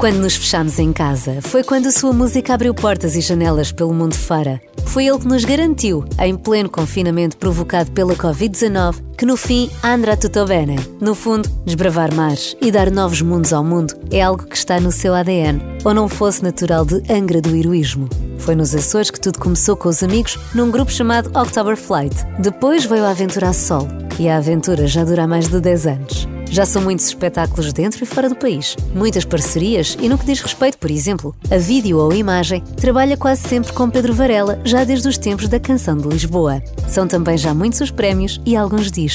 [0.00, 1.42] quando nos fechámos em casa.
[1.42, 4.58] Foi quando a sua música abriu portas e janelas pelo mundo fora.
[4.86, 10.16] Foi ele que nos garantiu, em pleno confinamento provocado pela Covid-19, que no fim andrà
[10.16, 10.76] tutto bene.
[10.98, 14.90] No fundo, desbravar mares e dar novos mundos ao mundo é algo que está no
[14.90, 18.08] seu ADN, ou não fosse natural de Angra do heroísmo.
[18.38, 22.16] Foi nos Açores que tudo começou com os amigos num grupo chamado October Flight.
[22.38, 23.86] Depois veio a aventura a sol,
[24.18, 26.28] e a aventura já dura mais de 10 anos.
[26.50, 30.40] Já são muitos espetáculos dentro e fora do país, muitas parcerias e no que diz
[30.40, 35.06] respeito, por exemplo, a vídeo ou imagem, trabalha quase sempre com Pedro Varela, já desde
[35.06, 36.60] os tempos da Canção de Lisboa.
[36.88, 39.09] São também já muitos os prémios e alguns discos.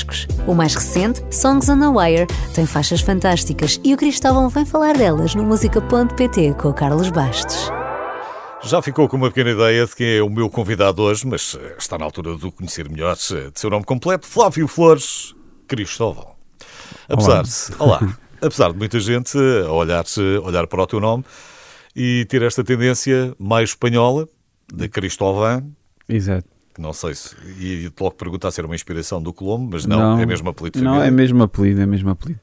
[0.48, 4.98] O mais recente, Songs on the Wire, tem faixas fantásticas e o Cristóvão vem falar
[4.98, 7.71] delas no música.pt com o Carlos Bastos.
[8.63, 11.76] Já ficou com uma pequena ideia de quem é o meu convidado hoje, mas eh,
[11.77, 15.35] está na altura de o conhecer melhor, eh, de seu nome completo, Flávio Flores
[15.68, 16.35] Cristóvão.
[17.07, 17.99] Apesar de, olá,
[18.41, 20.04] apesar de muita gente olhar,
[20.43, 21.23] olhar para o teu nome
[21.96, 24.27] e ter esta tendência mais espanhola,
[24.74, 25.71] de Cristóvão.
[26.09, 26.54] Exato.
[26.77, 27.35] Não sei se.
[27.59, 30.81] E logo perguntar se era uma inspiração do Colombo, mas não, não é mesmo apelido
[30.81, 32.40] Não, é mesmo apelido, é mesmo apelido.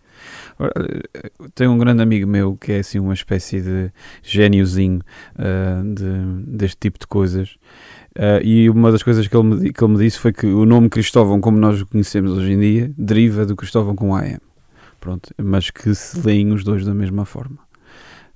[1.55, 3.91] Tenho um grande amigo meu que é assim uma espécie de
[4.23, 5.01] gêniozinho
[5.35, 7.57] uh, de, deste tipo de coisas.
[8.17, 10.65] Uh, e uma das coisas que ele, me, que ele me disse foi que o
[10.65, 14.39] nome Cristóvão, como nós o conhecemos hoje em dia, deriva do Cristóvão com AM.
[15.01, 17.59] Pronto, mas que se leem os dois da mesma forma.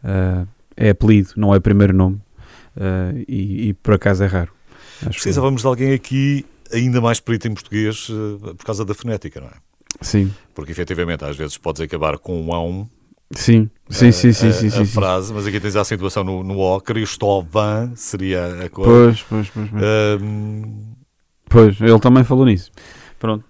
[0.03, 2.21] Uh, é apelido, não é primeiro nome.
[3.27, 4.53] E, e, por acaso é raro.
[5.01, 5.63] Precisávamos que...
[5.63, 8.09] de alguém aqui ainda mais perito em português
[8.57, 9.55] por causa da fonética, não é?
[10.01, 10.33] Sim.
[10.55, 12.87] Porque efetivamente às vezes podes acabar com um a um
[13.33, 16.61] Sim, sim, sim, sim, sim, sim, a frase, mas aqui tens a acentuação no, no
[16.61, 18.91] O, Cristóvão seria a coisa.
[18.91, 19.71] Pois, pois, pois.
[19.71, 20.95] Pois, um,
[21.49, 22.71] pois ele também falou nisso.
[23.19, 23.45] Pronto.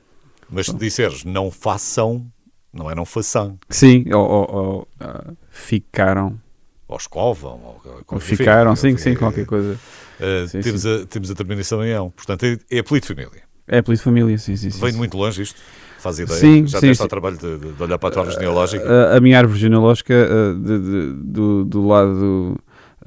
[0.48, 2.26] Mas se disseres não façam,
[2.72, 3.58] não é não façam.
[3.68, 6.40] Sim, ou, ou, ou uh, ficaram.
[6.88, 7.60] Ou escovam.
[7.84, 9.78] Ou, ou ficaram, sim, sim, qualquer coisa.
[10.20, 11.02] Uh, sim, temos, sim.
[11.02, 12.10] A, temos a terminação em ão.
[12.10, 13.42] Portanto, é, é apelido de família.
[13.68, 14.68] É apelido de família, sim, sim.
[14.68, 15.60] Vem muito longe isto.
[15.98, 16.38] Faz ideia?
[16.38, 17.04] Sim, Já sim, tens sim.
[17.04, 18.88] o trabalho de, de, olhar para a tua árvore genealógica?
[18.88, 22.56] A, a, minha árvore genealógica uh, de, de, do, do lado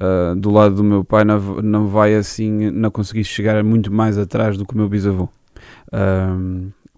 [0.00, 4.18] uh, do lado do meu pai não, não vai assim, não consegui chegar muito mais
[4.18, 5.28] atrás do que o meu bisavô.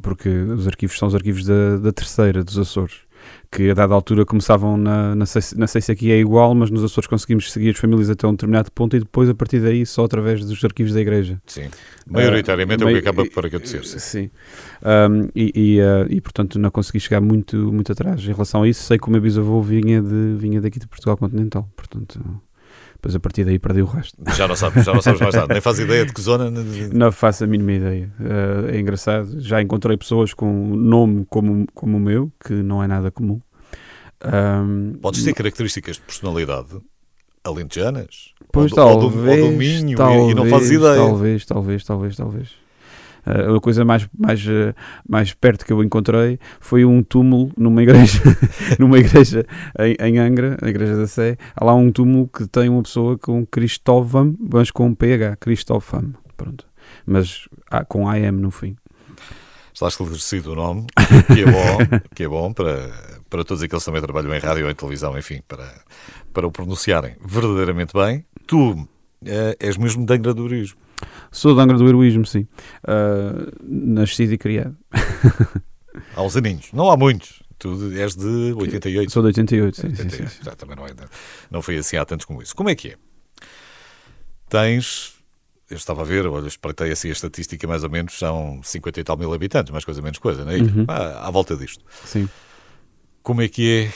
[0.03, 3.03] Porque os arquivos são os arquivos da, da terceira, dos Açores
[3.51, 5.25] que a dada altura começavam na, na,
[5.57, 8.33] não sei se aqui é igual, mas nos Açores conseguimos seguir as famílias até um
[8.33, 11.41] determinado ponto e depois a partir daí só através dos arquivos da igreja.
[11.47, 11.69] Sim,
[12.07, 13.85] maioritariamente uh, é o que acaba por acontecer.
[13.85, 14.31] Sim, sim.
[14.83, 18.69] Um, e, e, uh, e, portanto não consegui chegar muito, muito atrás em relação a
[18.69, 22.21] isso, sei que o meu bisavô vinha, de, vinha daqui de Portugal continental, portanto...
[23.03, 24.17] Depois a partir daí perdi o resto.
[24.37, 25.53] Já não sabes, já não sabes mais nada.
[25.53, 26.49] Nem faz ideia de que zona?
[26.93, 28.13] Não faço a mínima ideia.
[28.21, 29.41] Uh, é engraçado.
[29.41, 30.47] Já encontrei pessoas com
[30.77, 33.41] nome como, como o meu, que não é nada comum.
[34.25, 36.81] Um, Podes ter características de personalidade
[37.43, 38.35] alentejanas?
[38.53, 40.97] Pois ou, talvez, ou do, ou do Minho talvez, e não fazes ideia.
[40.97, 42.62] Talvez, talvez, talvez, talvez.
[43.27, 44.75] Uh, a coisa mais, mais, uh,
[45.09, 48.21] mais perto que eu encontrei foi um túmulo numa igreja,
[48.79, 49.47] numa igreja
[49.79, 51.37] em, em, Angra, a igreja da Sé.
[51.55, 56.67] Há lá um túmulo que tem uma pessoa com Cristóvão, mas com PH, Cristóvão, pronto.
[57.07, 58.77] Mas ah, com AM no fim.
[59.73, 60.87] Está esclarecido o nome,
[61.33, 61.79] que é bom,
[62.15, 62.91] que é bom para,
[63.31, 65.67] para todos aqueles que também trabalham em rádio ou em televisão, enfim, para,
[66.33, 68.25] para o pronunciarem verdadeiramente bem.
[68.47, 68.87] Tu uh,
[69.59, 70.79] és mesmo de Angra do Heroísmo.
[71.31, 72.47] Sou de Angra do Heroísmo, sim.
[72.85, 74.77] Uh, nascido e criado.
[76.15, 76.71] há uns aninhos.
[76.73, 77.43] Não há muitos.
[77.59, 79.11] Tu és de 88.
[79.13, 79.87] Sou de 88, sim.
[79.89, 80.17] 88.
[80.17, 80.91] sim, sim, Já, também não, é,
[81.51, 82.55] não foi assim há tantos como isso.
[82.57, 82.95] Como é que é?
[84.49, 85.13] Tens
[85.73, 89.05] eu estava a ver, olha, espreitei assim a estatística, mais ou menos são 50 e
[89.05, 90.57] tal mil habitantes, mais coisa menos coisa, não é?
[90.57, 90.85] Uhum.
[90.87, 91.83] Ah, à volta disto.
[92.05, 92.29] Sim.
[93.23, 93.93] Como é que é?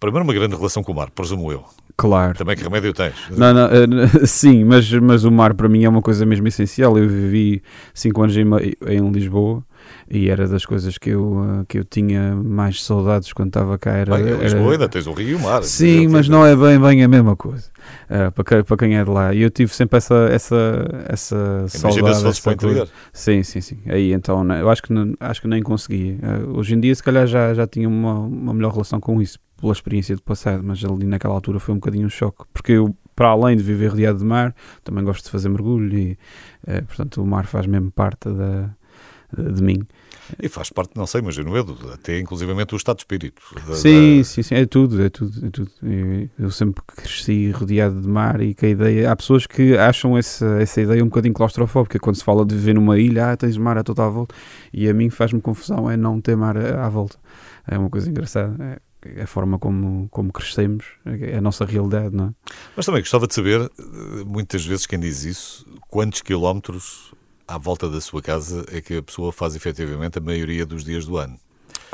[0.00, 1.62] Primeiro, uma grande relação com o mar, presumo eu.
[1.96, 2.36] Claro.
[2.36, 3.14] Também que remédio tens?
[3.36, 6.98] Não, não, uh, sim, mas, mas o mar para mim é uma coisa mesmo essencial.
[6.98, 7.62] Eu vivi
[7.92, 8.44] 5 anos em,
[8.88, 9.64] em Lisboa
[10.10, 13.92] e era das coisas que eu, uh, que eu tinha mais saudades quando estava cá.
[13.92, 15.62] Era, bem, Lisboa ainda tens o Rio e o mar.
[15.62, 17.70] Sim, mas não é bem, bem a mesma coisa
[18.10, 19.34] uh, para, quem, para quem é de lá.
[19.34, 22.16] E eu tive sempre essa, essa, essa Imagina saudade.
[22.16, 22.88] se fosse para o interior.
[23.12, 23.78] Sim, sim, sim.
[23.86, 26.18] Aí então, né, eu acho que, acho que nem consegui.
[26.22, 29.38] Uh, hoje em dia, se calhar, já, já tinha uma, uma melhor relação com isso,
[29.64, 32.94] pela experiência do passado, mas ali naquela altura foi um bocadinho um choque, porque eu
[33.16, 36.18] para além de viver rodeado de mar, também gosto de fazer mergulho e,
[36.86, 38.74] portanto, o mar faz mesmo parte da,
[39.52, 39.86] de mim.
[40.42, 43.42] E faz parte, não sei, mas no Edo, até inclusivamente o estado de espírito.
[43.66, 44.24] Da, sim, da...
[44.24, 45.70] sim, sim, é tudo, é tudo, é tudo.
[46.38, 49.12] Eu, sempre cresci rodeado de mar e que a ideia.
[49.12, 52.74] Há pessoas que acham essa, essa ideia um bocadinho claustrofóbica quando se fala de viver
[52.74, 54.34] numa ilha, ah, tens mar a toda a volta.
[54.72, 57.18] E a mim faz-me confusão é não ter mar à volta.
[57.66, 58.56] É uma coisa engraçada.
[58.64, 58.78] É
[59.22, 62.50] a forma como, como crescemos, é a nossa realidade, não é?
[62.76, 63.70] Mas também gostava de saber,
[64.26, 67.12] muitas vezes quem diz isso, quantos quilómetros
[67.46, 71.06] à volta da sua casa é que a pessoa faz efetivamente a maioria dos dias
[71.06, 71.38] do ano?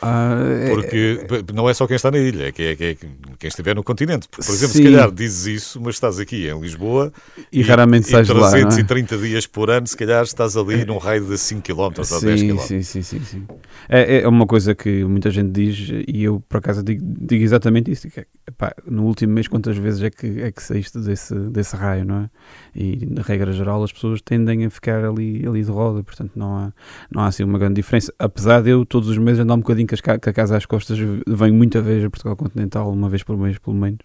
[0.02, 2.94] Ah, é- Porque não é só quem está na ilha, é, que é, que é
[3.38, 4.28] quem estiver no continente.
[4.28, 4.82] Porque, por exemplo, Sim.
[4.84, 7.12] se calhar dizes isso, mas estás aqui em Lisboa
[7.52, 8.60] E raramente sais de lá, não é?
[8.62, 12.08] 330 dias por ano, se calhar estás ali num raio de 5 km ou 10
[12.40, 12.58] Sim, km.
[12.60, 13.46] sim, sim, sim, sim.
[13.88, 17.90] É, é uma coisa que muita gente diz e eu por acaso digo, digo exatamente
[17.90, 18.08] isso.
[18.08, 22.04] que epá, no último mês quantas vezes é que, é que saíste desse, desse raio,
[22.04, 22.30] não é?
[22.74, 26.56] E na regra geral as pessoas tendem a ficar ali, ali de roda, portanto não
[26.56, 26.72] há,
[27.10, 28.12] não há assim uma grande diferença.
[28.18, 30.98] Apesar de eu todos os meses andar um bocadinho as com a casa às costas,
[30.98, 33.98] venho muita vez a Portugal Continental, uma vez por mês pelo menos.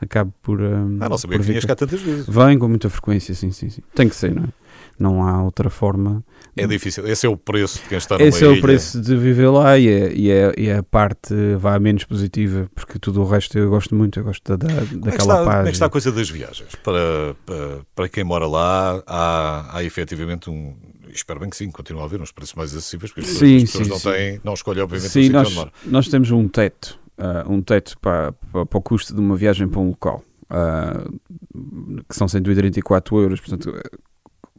[0.00, 0.60] Acabo por.
[0.60, 2.26] hum, Ah, não sabia que vinhas cá tantas vezes.
[2.28, 3.80] Vem com muita frequência, sim, sim, sim.
[3.94, 4.48] Tem que ser, não é?
[4.98, 6.22] Não há outra forma.
[6.56, 7.06] É difícil.
[7.06, 9.78] Esse é o preço de quem está numa Esse é o preço de viver lá
[9.78, 13.56] e é, e é, e é a parte vá menos positiva, porque tudo o resto
[13.56, 15.56] eu gosto muito, eu gosto da, da- Como é, que daquela está, paz.
[15.56, 16.74] como é que está a coisa das viagens?
[16.82, 20.74] Para, para, para quem mora lá, há, há efetivamente um.
[21.14, 23.84] Espero bem que sim, continua a haver uns preços mais acessíveis, porque Sim, as pessoas
[23.86, 24.10] sim, não, sim.
[24.10, 28.66] têm, não escolhem, obviamente, Sim, nós, nós temos um teto, ah, um teto para, para,
[28.66, 31.04] para o custo de uma viagem para um local, ah,
[32.08, 33.72] que são 134 euros, portanto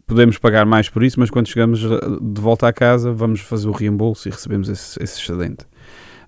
[0.08, 3.68] podemos pagar mais por isso, mas quando chegamos ah, de volta à casa vamos fazer
[3.68, 5.66] o reembolso e recebemos esse, esse excedente.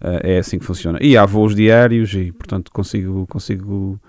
[0.01, 0.99] Ah, é assim que funciona.
[1.01, 3.99] E há voos diários e, portanto, consigo, consigo,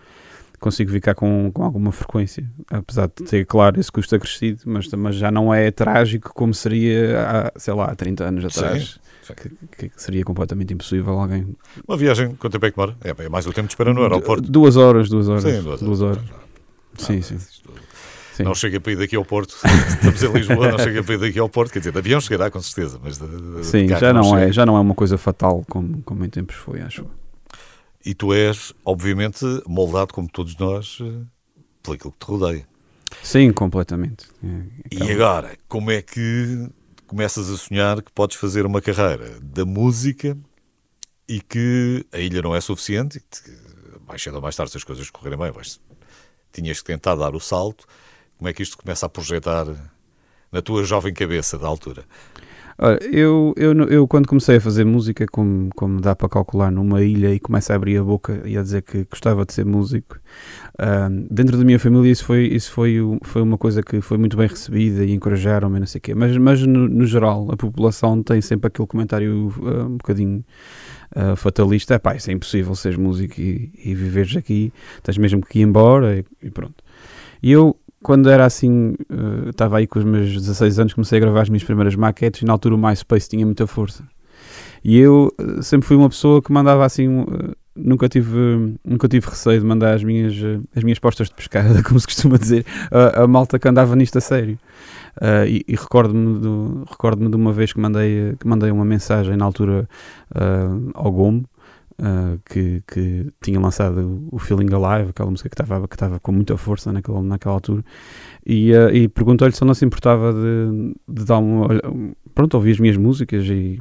[0.58, 5.16] consigo ficar com, com alguma frequência, apesar de ter, claro, esse custo acrescido, mas, mas
[5.16, 9.34] já não é trágico como seria, há, sei lá, há 30 anos atrás, sim.
[9.76, 11.54] que, que seria completamente impossível alguém...
[11.86, 12.96] Uma viagem, quanto tempo é que demora?
[13.04, 14.42] É, é mais o tempo de espera no aeroporto.
[14.42, 15.42] Du- Duas horas, duas horas.
[15.42, 16.18] Sim, duas horas.
[16.32, 16.38] Ah,
[16.98, 17.38] Sim, sim.
[17.38, 18.42] sim.
[18.42, 19.54] Não chega para ir daqui ao Porto.
[19.88, 21.72] Estamos em Lisboa, não chega para ir daqui ao Porto.
[21.72, 24.52] Quer dizer, de avião chegará com certeza, mas de, de- Sim, já não, é, chega.
[24.52, 27.04] já não é uma coisa fatal como, como em tempos foi, acho.
[28.08, 31.26] E tu és, obviamente, moldado como todos nós eh,
[31.82, 32.66] por aquilo que te rodeia.
[33.22, 34.26] Sim, completamente.
[34.42, 34.46] É,
[34.90, 36.70] E acaba- agora, como é que
[37.06, 40.38] começas a sonhar que podes fazer uma carreira da música
[41.28, 43.58] e que a ilha não é suficiente e que
[44.06, 45.78] mais cedo ou mais tarde, se as coisas correrem bem, vais,
[46.50, 47.86] tinhas que tentar dar o salto.
[48.38, 49.66] Como é que isto começa a projetar
[50.50, 52.04] na tua jovem cabeça da altura?
[53.10, 57.34] Eu, eu, eu quando comecei a fazer música, como, como dá para calcular numa ilha
[57.34, 60.20] e começa a abrir a boca e a dizer que gostava de ser músico,
[60.78, 64.36] ah, dentro da minha família isso foi, isso foi, foi uma coisa que foi muito
[64.36, 66.14] bem recebida e encorajaram-me, não sei o quê.
[66.14, 70.44] Mas, mas no, no geral, a população tem sempre aquele comentário ah, um bocadinho
[71.16, 74.72] ah, fatalista: é pá, isso é impossível seres músico e, e viveres aqui,
[75.02, 76.76] tens mesmo que ir embora e, e pronto.
[77.42, 81.20] E eu, quando era assim, eh, estava aí com os meus 16 anos, comecei a
[81.20, 84.04] gravar as minhas primeiras maquetes e na altura o MySpace tinha muita força.
[84.84, 89.26] E eu eh, sempre fui uma pessoa que mandava assim, eh, nunca tive, nunca tive
[89.28, 90.34] receio de mandar as minhas,
[90.74, 94.20] as minhas postas de pescada, como se costuma dizer, a, malta que andava nisto a
[94.20, 94.58] sério.
[95.48, 99.44] E e recordo-me do- recordo-me de uma vez que mandei, que mandei uma mensagem na
[99.44, 99.88] altura
[100.94, 101.44] ao Gomo,
[102.00, 106.56] ah, que, que tinha lançado o Feeling Alive, aquela música que estava que com muita
[106.56, 107.84] força naquela, naquela altura,
[108.46, 112.72] e, ah, e perguntou-lhe se não se importava de, de dar um, um- pronto, ouvir
[112.72, 113.80] as minhas músicas e,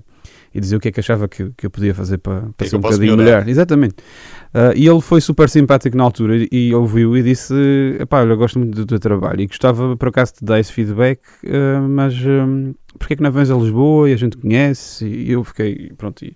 [0.53, 2.69] e dizer o que é que achava que, que eu podia fazer para, para que
[2.69, 3.39] ser um bocadinho melhorar?
[3.41, 3.49] melhor.
[3.49, 3.95] Exatamente.
[4.53, 7.53] Ah, e ele foi super simpático na altura e, e ouviu e disse:
[7.99, 10.73] Epá, olha, eu gosto muito do teu trabalho e gostava por acaso de dar esse
[10.73, 15.05] feedback, ah, mas ah, porquê é que não vens a Lisboa e a gente conhece?
[15.05, 16.35] E eu fiquei, pronto, e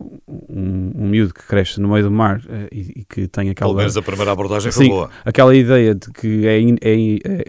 [0.00, 3.70] um, um miúdo que cresce no meio do mar ah, e, e que tem aquela
[3.70, 4.90] Pelo menos a primeira abordagem foi Sim.
[4.90, 5.10] boa.
[5.24, 6.98] aquela ideia de que, é, in- é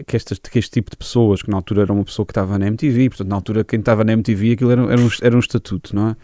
[0.00, 2.32] é que, estas, que este tipo de pessoas, que na altura era uma pessoa que
[2.32, 5.36] estava na MTV, portanto, na altura quem estava na MTV aquilo era, era, um, era
[5.36, 6.16] um estatuto, não é?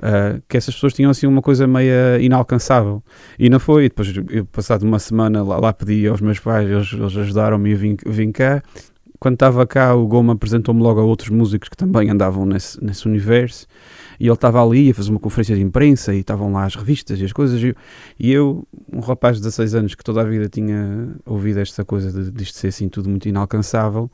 [0.00, 3.02] Ah, que essas pessoas tinham assim uma coisa meia inalcançável.
[3.38, 3.84] E não foi.
[3.84, 7.68] E depois, eu, passado uma semana, lá, lá pedi aos meus pais, eles, eles ajudaram-me
[7.70, 8.62] e eu vim, vim cá.
[9.18, 13.06] Quando estava cá, o Goma apresentou-me logo a outros músicos que também andavam nesse, nesse
[13.08, 13.66] universo.
[14.18, 17.20] E ele estava ali a fazer uma conferência de imprensa e estavam lá as revistas
[17.20, 17.62] e as coisas.
[17.62, 17.74] E eu,
[18.18, 22.10] e eu, um rapaz de 16 anos que toda a vida tinha ouvido esta coisa
[22.12, 24.10] de, de isto ser assim tudo muito inalcançável,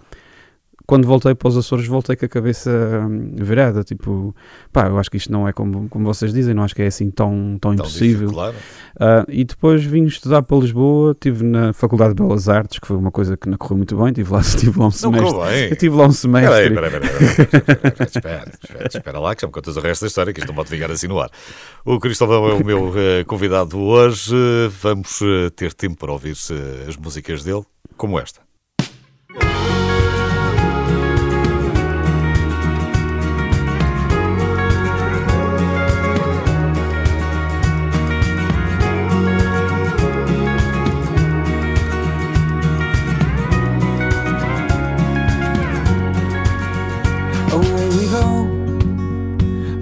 [0.87, 2.71] quando voltei para os Açores, voltei com a cabeça
[3.09, 3.83] hum, virada.
[3.85, 4.35] Tipo,
[4.73, 6.87] pá, eu acho que isto não é como, como vocês dizem, não acho que é
[6.87, 8.29] assim tão, tão Então, impossível.
[8.29, 8.55] difícil, claro.
[8.99, 12.97] Ah, e depois vim estudar para Lisboa, estive na Faculdade de Belas Artes, que foi
[12.97, 15.31] uma coisa que não correu muito bem, estive lá, estive lá um Não semestre.
[15.31, 15.65] correu bem.
[15.67, 16.71] Eu estive lá um semestre.
[16.75, 20.33] Peraí, peraí, peraí, espera, espera, espera lá, que já me contas o resto da história,
[20.33, 21.31] que isto não pode ficar assim no ar.
[21.85, 24.35] O Cristóvão é o meu eh, convidado hoje.
[24.81, 27.63] Vamos eh, ter tempo para ouvir eh, as músicas dele,
[27.97, 28.41] como esta.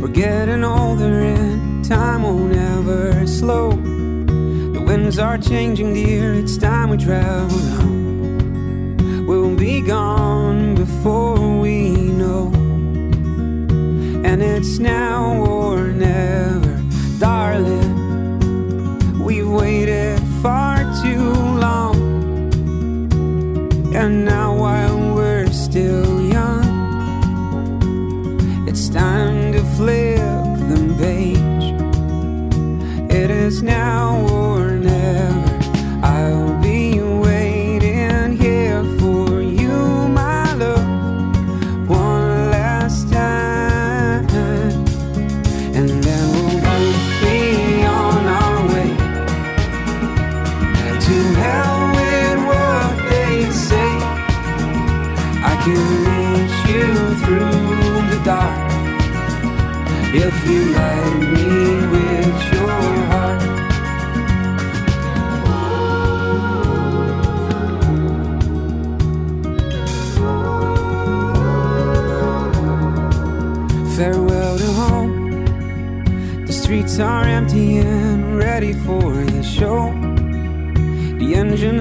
[0.00, 3.70] We're getting older and time won't ever slow.
[3.70, 9.26] The winds are changing, dear, it's time we travel home.
[9.26, 12.52] We'll be gone before we know.
[14.24, 16.82] And it's now or never,
[17.18, 17.90] darling.
[19.22, 21.32] We've waited far too
[21.66, 21.96] long.
[23.94, 24.49] And now
[33.50, 34.29] now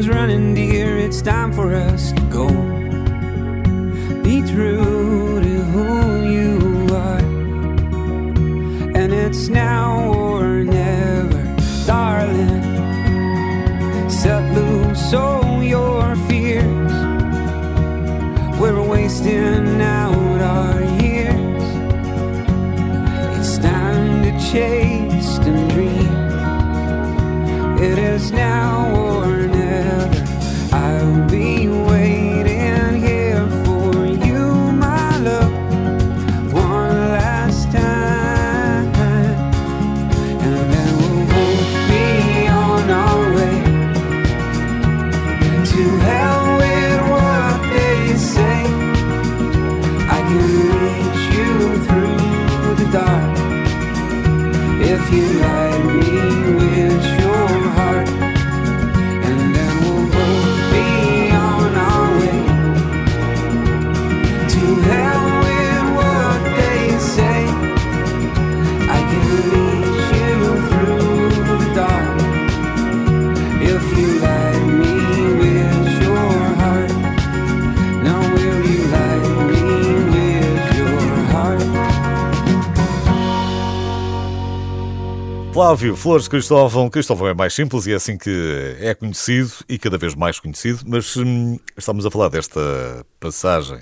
[0.09, 0.97] running, dear.
[0.97, 2.47] It's time for us to go.
[4.23, 5.87] Be true to who
[6.35, 7.25] you are.
[8.95, 11.43] And it's now or never,
[11.85, 12.63] darling.
[14.09, 16.93] Set loose all your fears.
[18.59, 21.63] We're wasting out our years.
[23.37, 26.19] It's time to chase and dream.
[27.81, 28.78] It is now
[85.69, 86.89] Flávio Flores Cristóvão.
[86.89, 90.81] Cristóvão é mais simples e é assim que é conhecido e cada vez mais conhecido,
[90.87, 93.77] mas hum, estamos a falar desta passagem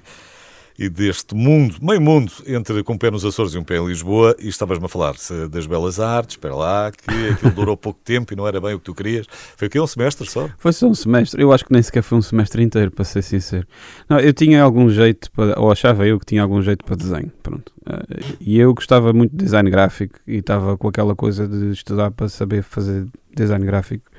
[0.78, 3.88] e deste mundo, meio mundo, entre com um pé nos Açores e um pé em
[3.88, 5.16] Lisboa, e estavas-me a falar
[5.50, 8.80] das belas artes, espera lá, que aquilo durou pouco tempo e não era bem o
[8.80, 9.26] que tu querias.
[9.56, 9.80] Foi o quê?
[9.80, 10.50] Um semestre só?
[10.58, 11.42] Foi só um semestre.
[11.42, 13.68] Eu acho que nem sequer foi um semestre inteiro, para ser sincero.
[14.08, 17.32] Não, eu tinha algum jeito, para, ou achava eu que tinha algum jeito para desenho.
[17.42, 17.72] Pronto.
[17.86, 22.12] Eh, E eu gostava muito de design gráfico e estava com aquela coisa de estudar
[22.12, 24.10] para saber fazer design gráfico.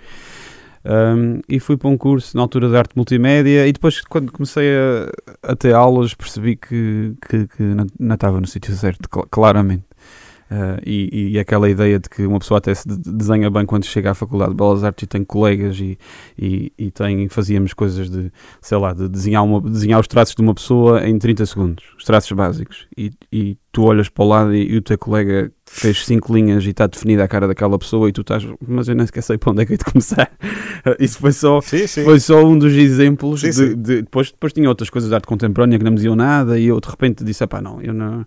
[0.91, 4.71] Um, e fui para um curso na altura de arte multimédia e depois quando comecei
[4.75, 9.27] a, a ter aulas percebi que, que, que não, não estava no sítio certo, cl-
[9.31, 9.85] claramente.
[10.51, 13.85] Uh, e, e aquela ideia de que uma pessoa até se de- desenha bem quando
[13.85, 15.99] chega à Faculdade de Belas Artes e tem colegas e,
[16.39, 20.41] e, e tem, fazíamos coisas de, sei lá, de desenhar, uma, desenhar os traços de
[20.41, 22.87] uma pessoa em 30 segundos, os traços básicos.
[22.97, 26.71] E, e tu olhas para o lado e, o teu colega fez cinco linhas e
[26.71, 29.51] está definida a cara daquela pessoa e tu estás, mas eu nem sequer sei para
[29.53, 30.31] onde é que é de começar.
[30.99, 32.05] Isso foi só, Sim, sim.
[32.05, 33.43] foi só um dos exemplos.
[33.43, 36.17] Sim, de- de- depois, depois tinha outras coisas de arte contemporânea que não me diziam
[36.17, 38.25] nada e eu de repente disse: pá, não, eu não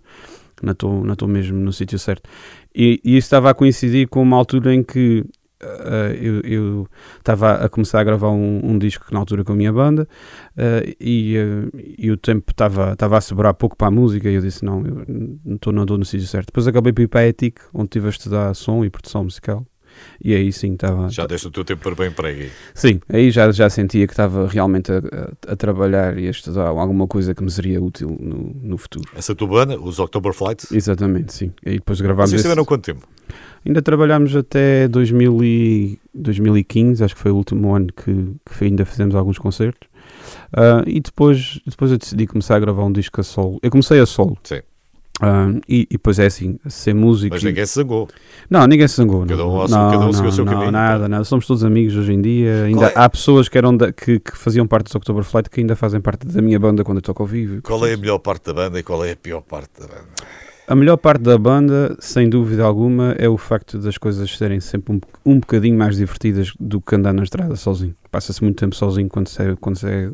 [0.62, 2.28] não estou não mesmo no sítio certo.
[2.74, 5.24] E, e isso estava a coincidir com uma altura em que
[5.62, 6.88] eh, eu-
[7.18, 10.08] estava a começar a gravar um, um disco na altura com a minha banda
[10.56, 14.34] eh, e, eh, e o tempo estava estava a sobrar pouco para a música e
[14.34, 16.46] eu disse não, eu não estou no sítio certo.
[16.46, 19.64] Depois acabei para ir para a ETIC, onde estive a estudar som e produção musical.
[20.24, 21.08] E aí sim estava.
[21.10, 22.50] Já deste o teu tempo para bem aí.
[22.74, 26.66] Sim, aí já, já sentia que estava realmente a, a- a trabalhar e a estudar
[26.68, 29.08] alguma coisa que me seria útil no, no futuro.
[29.16, 31.52] Essa tua banda, os October Flight, Exatamente, sim.
[31.64, 32.30] E depois gravámos.
[32.30, 33.06] vocês esse- tiveram quanto tempo?
[33.64, 38.12] Ainda trabalhámos até 2000 e 2015, acho que foi o último ano que,
[38.58, 39.88] que ainda fizemos alguns concertos.
[40.52, 43.58] Ah, e depois, depois eu decidi começar a gravar um disco a solo.
[43.62, 44.36] Eu comecei a solo.
[44.42, 44.60] Sim.
[45.24, 47.32] Ah, e, e depois é assim, ser músico.
[47.34, 48.08] Mas ninguém se zangou.
[48.50, 49.20] Não, ninguém se zangou.
[49.24, 49.50] Cada não.
[49.54, 51.08] um não, seu- cada um não, seguiu o seu não, caminho, Nada, pá.
[51.08, 51.24] nada.
[51.24, 52.64] Somos todos amigos hoje em dia.
[52.64, 55.60] Ainda é- há pessoas que, eram da- que, que faziam parte dos October Flight que
[55.60, 57.62] ainda fazem parte da minha banda quando eu toco ao vivo.
[57.62, 60.08] Qual é a melhor parte da banda e qual é a pior parte da banda?
[60.66, 64.94] A melhor parte da banda, sem dúvida alguma, é o facto das coisas serem sempre
[64.94, 65.00] um,
[65.32, 67.94] um bocadinho mais divertidas do que andar na estrada sozinho.
[68.10, 70.10] Passa-se muito tempo sozinho quando se, quando se é.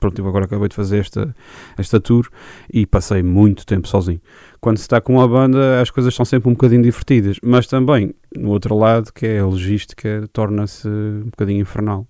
[0.00, 1.34] Pronto, eu agora acabei de fazer esta,
[1.78, 2.28] esta tour
[2.72, 4.20] e passei muito tempo sozinho.
[4.60, 8.12] Quando se está com a banda, as coisas são sempre um bocadinho divertidas, mas também,
[8.36, 12.06] no outro lado, que é a logística, torna-se um bocadinho infernal.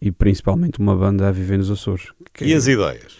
[0.00, 2.08] E principalmente uma banda a viver nos Açores.
[2.40, 3.16] E é- as ideias?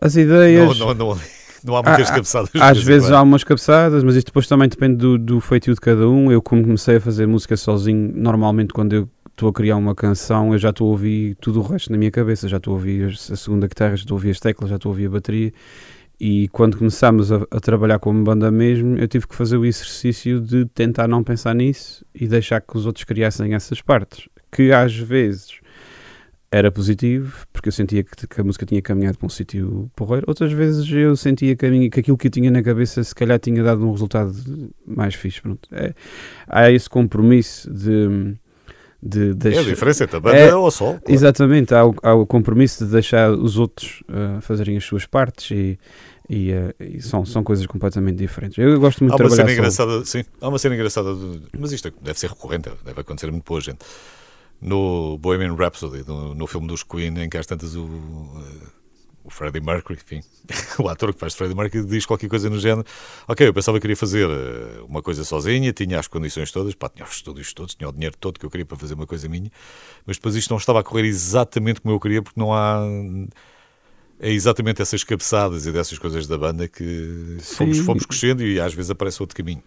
[0.00, 0.78] as ideias.
[0.78, 1.18] Não, não, não,
[1.64, 2.50] não há muitas Ah, cabeçadas.
[2.50, 5.80] de Às vezes há umas cabeçadas, mas isto depois também depende do, do feitio de
[5.80, 6.30] cada um.
[6.30, 10.52] Eu, como comecei a fazer música sozinho, normalmente quando eu estou a criar uma canção,
[10.52, 12.48] eu já estou a ouvir tudo o resto na minha cabeça.
[12.48, 14.90] Já estou a ouvir a segunda guitarra, já estou a ouvir as teclas, já estou
[14.90, 15.52] a ouvir a bateria.
[16.20, 20.40] E quando começámos a, a trabalhar como banda mesmo, eu tive que fazer o exercício
[20.40, 24.28] de tentar não pensar nisso e deixar que os outros criassem essas partes.
[24.50, 25.58] Que às vezes
[26.52, 30.24] era positivo, porque eu sentia que, que a música tinha caminhado para um sítio porreiro.
[30.28, 33.40] Outras vezes eu sentia que, minha- que aquilo que eu tinha na cabeça se calhar
[33.40, 34.32] tinha dado um resultado
[34.86, 35.42] mais fixe.
[35.42, 35.68] Pronto.
[35.72, 35.92] É,
[36.46, 38.36] há esse compromisso de,
[39.06, 40.92] de É a diferença entre a banda É, ao sol.
[40.94, 41.04] claro.
[41.08, 45.50] Exatamente, há o, há o compromisso de deixar os outros uh, fazerem as suas partes
[45.50, 45.78] e,
[46.30, 48.56] e, uh, e são, são coisas completamente diferentes.
[48.56, 49.90] Eu gosto muito Há de uma cena trabalhar solo.
[49.92, 53.44] engraçada, sim, há uma cena engraçada, de- mas isto deve ser recorrente, deve acontecer muito
[53.44, 53.78] boa gente.
[54.60, 58.66] No Bohemian Rhapsody, no, no filme dos Queen, em que às tantas o, eh,
[59.24, 60.20] o Freddie Mercury, enfim,
[60.78, 62.86] o ator que faz Freddie Mercury, diz qualquer coisa no género.
[63.26, 66.90] Ok, eu pensava que queria fazer eh, uma coisa sozinha, tinha as condições todas, pá,
[66.90, 69.26] tinha os estúdios todos, tinha o dinheiro todo que eu queria para fazer uma coisa
[69.26, 69.50] minha,
[70.06, 72.82] mas depois isto não estava a correr exatamente como eu queria, porque não há.
[74.20, 78.72] É exatamente essas cabeçadas e dessas coisas da banda que fomos, fomos crescendo e às
[78.72, 79.62] vezes aparece outro caminho.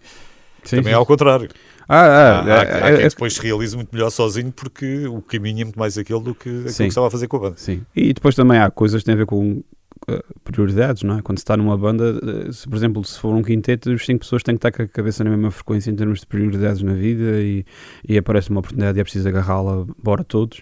[0.64, 0.92] Sim, Também sim.
[0.92, 1.50] é ao contrário.
[1.88, 4.52] Ah, Há, ah, há- é- há é- quem é- depois se realize muito melhor sozinho
[4.52, 6.88] porque o caminho é muito mais aquele do que aquilo que Sim.
[6.88, 7.58] estava a fazer com a banda.
[7.58, 7.82] Sim.
[7.96, 9.64] E depois também há coisas que têm a ver com
[10.10, 11.22] uh, prioridades, não é?
[11.22, 14.20] Quando se está numa banda, uh, se, por exemplo, se for um quinteto, as cinco
[14.20, 16.94] pessoas têm que estar com a cabeça na mesma frequência em termos de prioridades na
[16.94, 17.66] vida e,
[18.08, 20.62] e aparece uma oportunidade e é preciso agarrá-la, bora todos.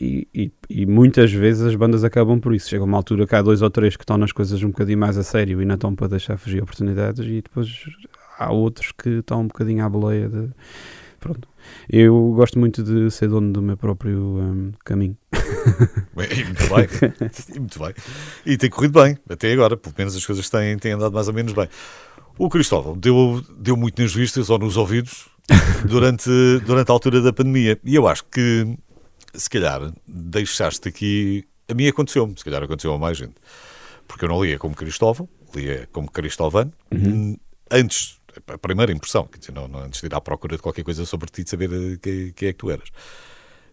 [0.00, 2.68] E, e, e muitas vezes as bandas acabam por isso.
[2.68, 5.16] Chega uma altura que há dois ou três que estão nas coisas um bocadinho mais
[5.16, 7.68] a sério e não estão para deixar fugir oportunidades e depois
[8.38, 10.50] há outros que estão um bocadinho à boleia de...
[11.20, 11.48] Pronto.
[11.88, 15.16] Eu gosto muito de ser dono do meu próprio um, caminho.
[16.14, 17.58] Bem, E muito bem.
[17.58, 17.94] Muito bem.
[18.44, 19.76] E tem corrido bem, até agora.
[19.76, 21.68] Pelo menos as coisas têm, têm andado mais ou menos bem.
[22.38, 25.28] O Cristóvão deu, deu muito nas vistas ou nos ouvidos
[25.86, 26.28] durante,
[26.66, 27.78] durante a altura da pandemia.
[27.84, 28.76] E eu acho que,
[29.32, 31.44] se calhar, deixaste aqui.
[31.68, 33.34] A mim aconteceu-me, se calhar aconteceu a mais gente.
[34.06, 36.70] Porque eu não lia como Cristóvão, lia como Cristóvão.
[37.70, 40.82] Antes, a primeira impressão, quer dizer, não, não- antes de ir à procura de qualquer
[40.82, 42.88] coisa sobre ti, de saber eh, que- quem é que tu eras.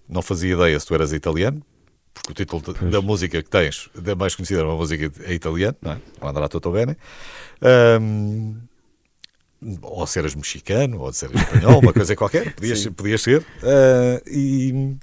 [0.10, 1.62] Não fazia ideia se tu eras italiano,
[2.14, 5.34] porque o título de- da música que tens, da mais conhecida, é uma música é
[5.34, 5.98] italiano, não é?
[6.22, 6.98] O Andrà Tutto Bene.
[7.62, 8.56] Ahm,
[9.82, 13.46] ou se eras mexicano, ou se eras espanhol, uma coisa qualquer, podias, podias ser.
[13.64, 14.96] Ah, e,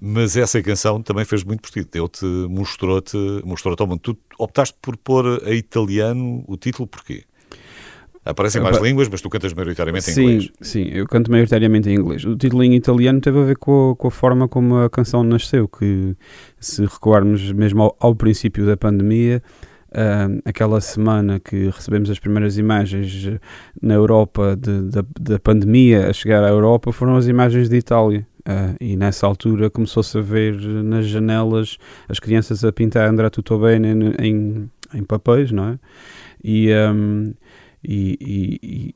[0.00, 1.84] mas essa canção também fez muito por ti.
[1.84, 4.00] Deu-te, mostrou-te, mostrou-te ao mundo.
[4.00, 7.24] Tu optaste por pôr a italiano o título, porquê?
[8.28, 10.52] Aparecem mais Epá, línguas, mas tu cantas maioritariamente em sim, inglês.
[10.60, 12.26] Sim, eu canto maioritariamente em inglês.
[12.26, 15.24] O título em italiano teve a ver com a, com a forma como a canção
[15.24, 16.14] nasceu, que
[16.60, 19.42] se recuarmos mesmo ao, ao princípio da pandemia,
[19.94, 23.40] ah, aquela semana que recebemos as primeiras imagens eh,
[23.80, 28.26] na Europa de- da, pandemia a chegar à Europa foram as imagens de Itália.
[28.44, 33.58] Ah, e nessa altura começou-se a ver nas janelas as crianças a pintar André Tutto
[33.58, 35.78] Bene em, em, papéis, não é?
[36.44, 37.32] E, ahm,
[37.84, 38.94] e, e-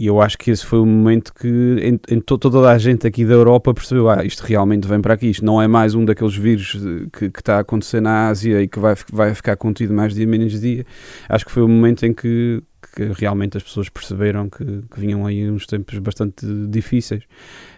[0.00, 1.46] e- eu acho que esse foi o momento que
[1.80, 5.14] em, em to- toda a gente aqui da Europa percebeu: ah, isto realmente vem para
[5.14, 8.28] aqui, isto não é mais um daqueles vírus eh, que, que está a acontecer na
[8.28, 10.84] Ásia e que vai, vai ficar contido mais dia menos dia.
[11.28, 12.62] Acho que foi o momento em que,
[12.94, 17.24] que realmente as pessoas perceberam que, que vinham aí uns tempos bastante difíceis.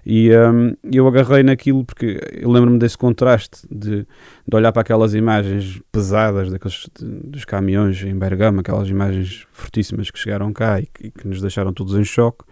[0.05, 4.07] E hum, eu agarrei naquilo porque eu lembro-me desse contraste de,
[4.47, 10.19] de olhar para aquelas imagens pesadas daqueles, dos caminhões em Bergamo, aquelas imagens fortíssimas que
[10.19, 12.45] chegaram cá e que, e que nos deixaram todos em choque,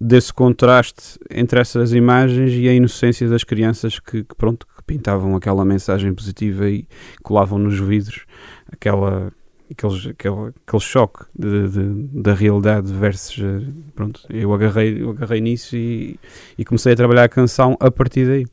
[0.00, 5.36] desse contraste entre essas imagens e a inocência das crianças que, que, pronto, que pintavam
[5.36, 6.86] aquela mensagem positiva e
[7.22, 8.24] colavam nos vidros
[8.72, 9.32] aquela,
[9.70, 15.40] aqueles, aquele, aquele choque de, de- da realidade versus eh, pronto, eu agarrei, eu agarrei
[15.40, 16.18] nisso e,
[16.58, 18.46] e comecei a trabalhar a canção a partir daí.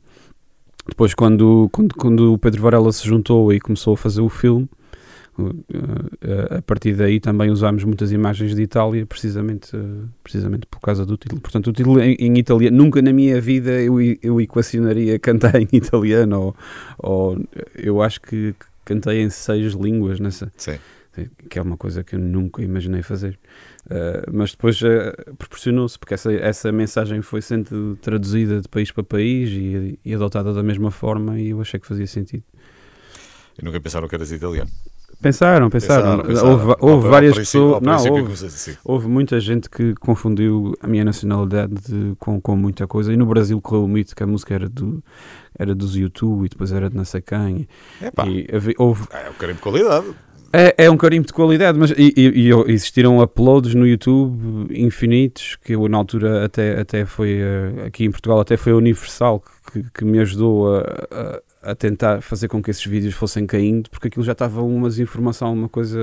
[0.88, 4.68] Depois quando, quando, quando o Pedro Varela se juntou e começou a fazer o filme,
[6.22, 9.80] eh, a partir daí também usámos muitas imagens de Itália, precisamente, eh,
[10.22, 11.40] precisamente por causa do título.
[11.40, 15.68] Portanto, o título em, em italiano, nunca na minha vida eu, eu equacionaria cantar em
[15.72, 16.56] italiano, ou,
[16.98, 17.38] ou
[17.76, 18.54] eu acho que
[18.84, 20.78] cantei em seis línguas nessa, Sim.
[21.48, 23.38] Que é uma coisa que eu nunca imaginei fazer.
[23.86, 29.02] Uh, mas depois uh, proporcionou-se, porque essa, essa mensagem foi sendo traduzida de país para
[29.02, 32.44] país e, e adotada da mesma forma e eu achei que fazia sentido.
[33.60, 34.70] E nunca pensaram que eras italiano?
[35.20, 36.22] Pensaram, pensaram.
[36.22, 36.50] Pensaram, pensaram.
[36.52, 38.06] Houve, Ao- houve ao várias princípio- pessoas.
[38.06, 42.86] ao Não, houve, houve muita gente que confundiu a minha nacionalidade de- com, com muita
[42.86, 43.12] coisa.
[43.12, 45.02] E no Brasil correu o mito que a música era, do,
[45.58, 47.66] era dos YouTube e depois era de não sei quem.
[48.00, 48.46] Epá, E
[48.78, 50.06] houve, é um carimbo de qualidade.
[50.52, 55.56] É, é um carimbo de qualidade, mas e, e- e existiram uploads no YouTube infinitos
[55.62, 59.42] que eu na altura até, até foi eh, aqui em Portugal até foi a Universal
[59.70, 60.80] que, que me ajudou a,
[61.10, 64.98] a- a tentar fazer com que esses vídeos fossem caindo, porque aquilo já estava umas
[64.98, 65.98] informação, uma coisa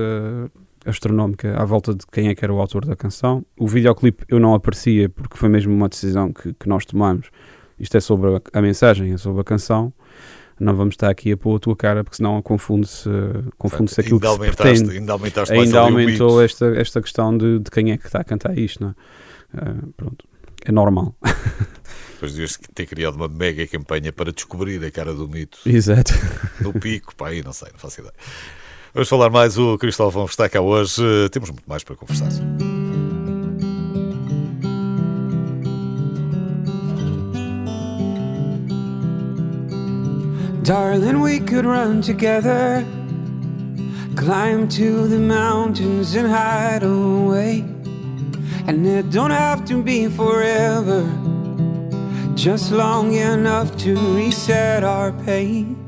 [0.84, 3.44] astronómica à volta de quem é que era o autor da canção.
[3.58, 7.30] O videoclipe eu não aparecia porque foi mesmo uma decisão que, que nós tomamos.
[7.80, 9.92] Isto é sobre a, a mensagem, é sobre a canção.
[10.58, 13.08] Não vamos estar aqui a pôr a tua cara porque senão confunde-se
[13.58, 17.70] confunde aquilo ainda que se pretende ainda aumentaste ainda aumentou esta, esta questão de, de
[17.70, 18.94] quem é que está a cantar isto, não é?
[19.54, 20.24] Ah, pronto,
[20.64, 21.14] é normal.
[22.14, 26.14] Depois devias ter criado uma mega campanha para descobrir a cara do mito Exato.
[26.60, 28.14] no pico, pá, aí não sei, não faço ideia.
[28.94, 32.30] Vamos falar mais, o Cristóvão está cá hoje, temos muito mais para conversar.
[40.66, 42.84] Darling, we could run together,
[44.16, 47.60] climb to the mountains and hide away.
[48.66, 51.08] And it don't have to be forever,
[52.34, 55.85] just long enough to reset our pace.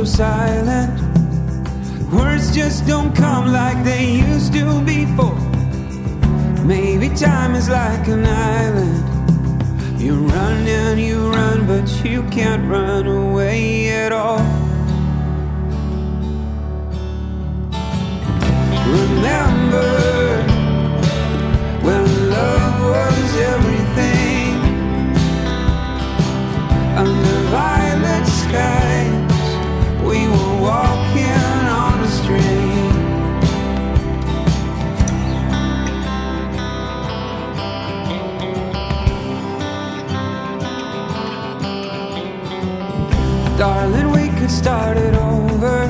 [0.00, 0.90] So silent?
[2.12, 5.38] Words just don't come like they used to before.
[6.64, 10.00] Maybe time is like an island.
[10.00, 14.44] You run and you run, but you can't run away at all.
[18.98, 19.92] Remember
[21.86, 24.52] when love was everything
[26.96, 28.89] under violet skies.
[43.60, 45.86] Darling, we could start it over.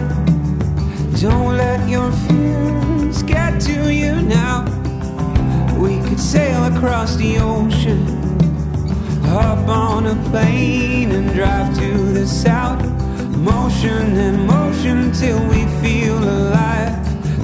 [1.20, 4.64] Don't let your fears get to you now.
[5.78, 8.04] We could sail across the ocean
[9.30, 12.99] Hop on a plane and drive to the south.
[13.40, 16.94] Motion and motion till we feel alive.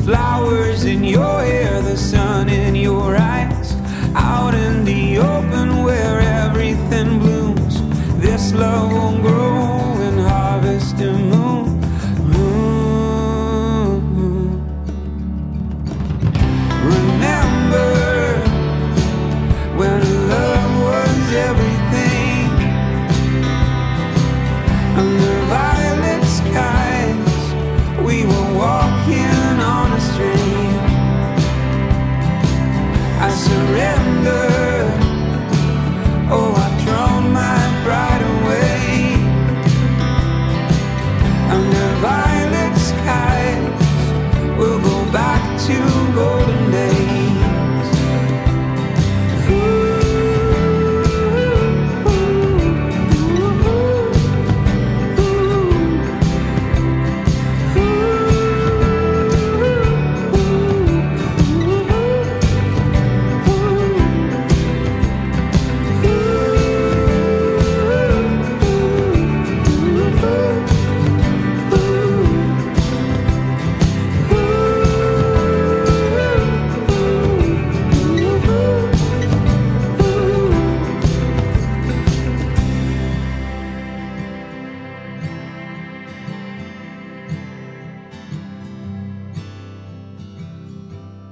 [0.05, 3.75] Flowers in your hair, the sun in your eyes.
[4.15, 7.81] Out in the open where everything blooms.
[8.21, 9.76] This love will grow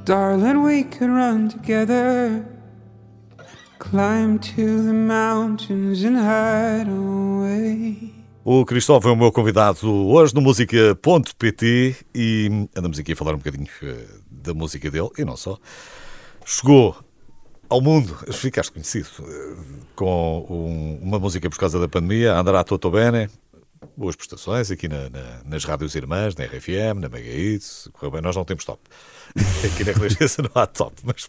[0.04, 2.44] Darling, we could run together,
[3.78, 8.12] climb to the mountains and hide away.
[8.44, 13.38] O Cristóvão é o meu convidado hoje no música.pt e andamos aqui a falar um
[13.38, 15.58] bocadinho eh, da música dele e não só.
[16.44, 16.94] Chegou
[17.70, 19.54] ao mundo, ficaste conhecido eh,
[19.96, 23.30] com um- uma música por causa da pandemia, Andará Tutto Bene,
[23.96, 27.88] boas prestações aqui na- na- nas rádios irmãs, na RFM, na Mega Hits.
[27.92, 28.80] Correu bem, nós não temos top.
[29.64, 31.28] Aqui na Renascença não há top, mas,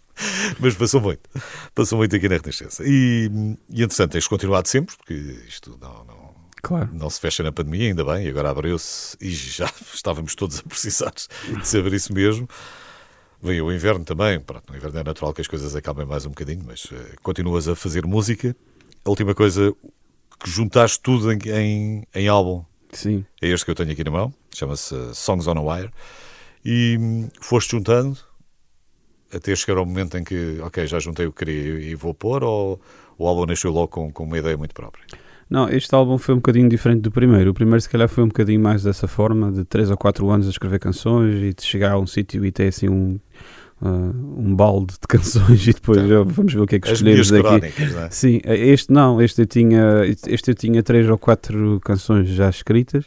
[0.60, 1.28] mas passou muito.
[1.74, 2.82] Passou muito aqui na Renascença.
[2.86, 3.30] E,
[3.68, 5.14] e entretanto, tens continuado sempre, porque
[5.48, 6.90] isto não, não, Claro.
[6.92, 10.62] não se fecha na pandemia, ainda bem, e agora abriu-se e já estávamos todos a
[10.62, 12.48] precisar de saber isso mesmo.
[13.42, 16.30] Veio o inverno também, pronto, no inverno é natural que as coisas acalmem mais um
[16.30, 18.56] bocadinho, mas eh, continuas a fazer música.
[19.04, 19.72] A última coisa
[20.38, 23.24] que juntaste tudo em, em, em álbum Sim.
[23.42, 25.90] é este que eu tenho aqui na mão, chama-se Songs on a Wire,
[26.64, 28.18] e hum, foste juntando
[29.32, 32.42] até chegar ao momento em que, ok, já juntei o que queria e vou pôr,
[32.44, 32.80] ou
[33.18, 35.04] o álbum nasceu logo com, com uma ideia muito própria?
[35.48, 37.50] Não, este álbum foi um bocadinho diferente do primeiro.
[37.50, 40.46] O primeiro, se calhar, foi um bocadinho mais dessa forma, de 3 ou 4 anos
[40.48, 43.20] a escrever canções e de chegar a um sítio e ter assim um,
[43.82, 47.30] ah, um balde de canções e depois ah, vamos ver o que é que escolhemos
[47.30, 48.10] não é?
[48.10, 53.04] Sim, este não, este eu tinha, este eu tinha três ou quatro canções já escritas,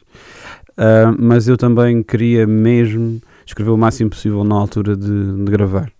[0.77, 5.91] ah, mas eu também queria mesmo escrever o máximo possível na altura de, de gravar.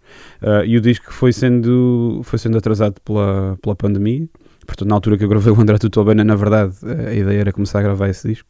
[0.42, 4.28] Ah, e o disco foi sendo, foi sendo atrasado pela, pela pandemia,
[4.66, 6.76] portanto, na altura que eu gravei o André Tutobana, na verdade,
[7.08, 8.48] a ideia era começar a gravar esse disco.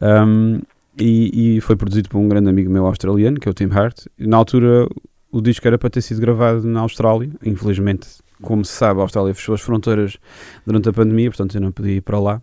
[0.00, 0.60] Ahm,
[0.98, 4.06] e, e foi produzido por um grande amigo meu australiano, que é o Tim Hart.
[4.18, 4.86] Na altura,
[5.34, 8.06] o disco era para ter sido gravado na Austrália, infelizmente,
[8.40, 10.16] como se sabe, a Austrália fechou as fronteiras
[10.64, 12.40] durante a pandemia, portanto eu não podia ir para lá.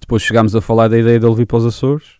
[0.00, 2.12] Depois chegámos a falar da ideia de ele vir para os Açores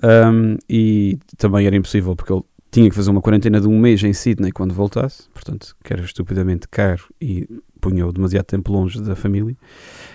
[0.00, 4.00] ahm, e também era impossível porque ele tinha que fazer uma quarentena de um mês
[4.04, 7.48] em Sydney quando voltasse, portanto que era estupidamente caro e
[7.80, 9.56] punha-o demasiado tempo longe da família.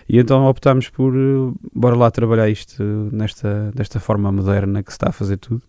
[0.07, 2.81] E então optámos por eh, bora lá trabalhar isto
[3.11, 5.63] nesta, desta forma moderna que se está a fazer tudo.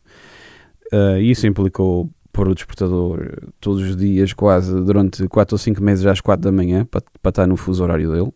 [0.92, 6.04] E isso implicou pôr o despertador todos os dias, quase durante 4 ou 5 meses
[6.04, 8.30] às 4 da manhã, para, para estar no fuso horário dele.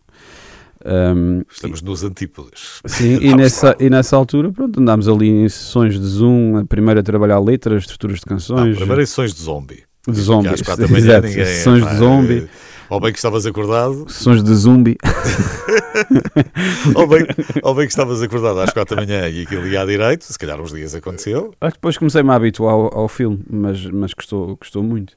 [0.82, 2.80] Um, Estamos nos antípodas.
[2.86, 7.00] Sim, e nessa, e nessa altura, pronto, andámos ali em sessões de Zoom, a primeira
[7.00, 9.84] a trabalhar letras, estruturas de Não, canções, primeiro em sessões de zombie.
[10.08, 10.62] de zombies.
[10.64, 10.82] Exato,
[11.26, 11.44] ninguém.
[11.44, 12.48] sessões de zombie, eh,
[12.90, 14.98] Ou bem que estavas acordado, sessões de zumbi.
[16.96, 17.24] ou bem,
[17.62, 20.37] ou bem que estavas acordado às quatro da manhã e aquilo ia à direito, se
[20.37, 21.55] calhar uns dias aconteceu.
[21.61, 25.14] Acho que depois comecei-me a habituar ao, ao filme, mas, mas custou, custou muito.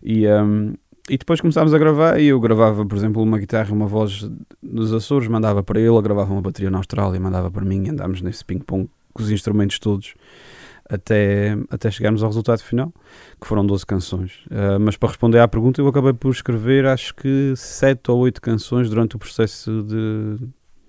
[0.00, 0.74] E, um,
[1.10, 4.30] e depois começámos a gravar e eu gravava, por exemplo, uma guitarra e uma voz
[4.62, 7.90] nos Açores, mandava para ele, ele gravava uma bateria na Austrália, mandava para mim e
[7.90, 10.14] andámos nesse ping-pong com os instrumentos todos
[10.88, 12.92] até, até chegarmos ao resultado final,
[13.40, 14.44] que foram 12 canções.
[14.46, 18.40] Uh, mas para responder à pergunta, eu acabei por escrever acho que 7 ou 8
[18.40, 20.38] canções durante o processo de,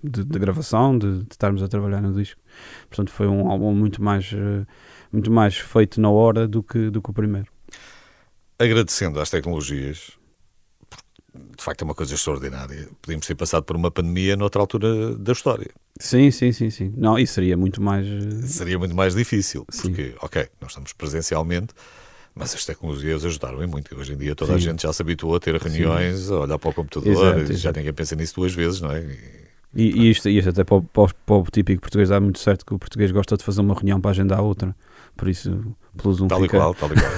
[0.02, 2.40] de, de gravação, de, de estarmos a trabalhar no disco.
[2.88, 4.30] Portanto, foi um álbum muito mais,
[5.12, 7.48] muito mais feito na hora do que, do que o primeiro.
[8.58, 10.19] Agradecendo às tecnologias,
[11.56, 12.88] de facto é uma coisa extraordinária.
[13.02, 15.70] Podíamos ter passado por uma pandemia noutra altura da história.
[15.98, 16.92] Sim, sim, sim, sim.
[16.96, 18.06] Não, isso seria muito mais.
[18.06, 19.82] uh, Seria muito mais difícil, Sim.
[19.88, 21.74] porque, ok, nós estamos presencialmente,
[22.34, 23.94] mas as tecnologias ajudaram muito.
[23.96, 24.64] Hoje em dia toda a Sim.
[24.64, 27.52] gente já se habituou a ter reuniões, a olhar para o computador, Exato, e já
[27.52, 27.78] exato.
[27.78, 29.00] ninguém pensa nisso duas vezes, não é?
[29.02, 32.08] E- E, e isto, e isto até para o, para, o, para o típico português
[32.08, 34.74] dá muito certo que o português gosta de fazer uma reunião para agendar outra.
[35.16, 36.56] Por isso, plus um Tal e fica.
[36.56, 37.12] qual, tal e qual.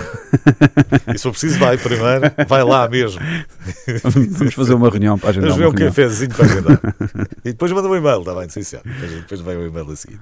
[1.14, 3.20] e se for preciso, vai primeiro, vai lá mesmo.
[4.38, 5.88] Vamos fazer uma reunião para agendar Vamos ver um reunião.
[5.90, 6.81] cafezinho para agendar.
[7.44, 8.83] e depois manda um e-mail, está bem, sim, senhor.
[8.85, 10.20] Depois, depois vem o e-mail a seguir.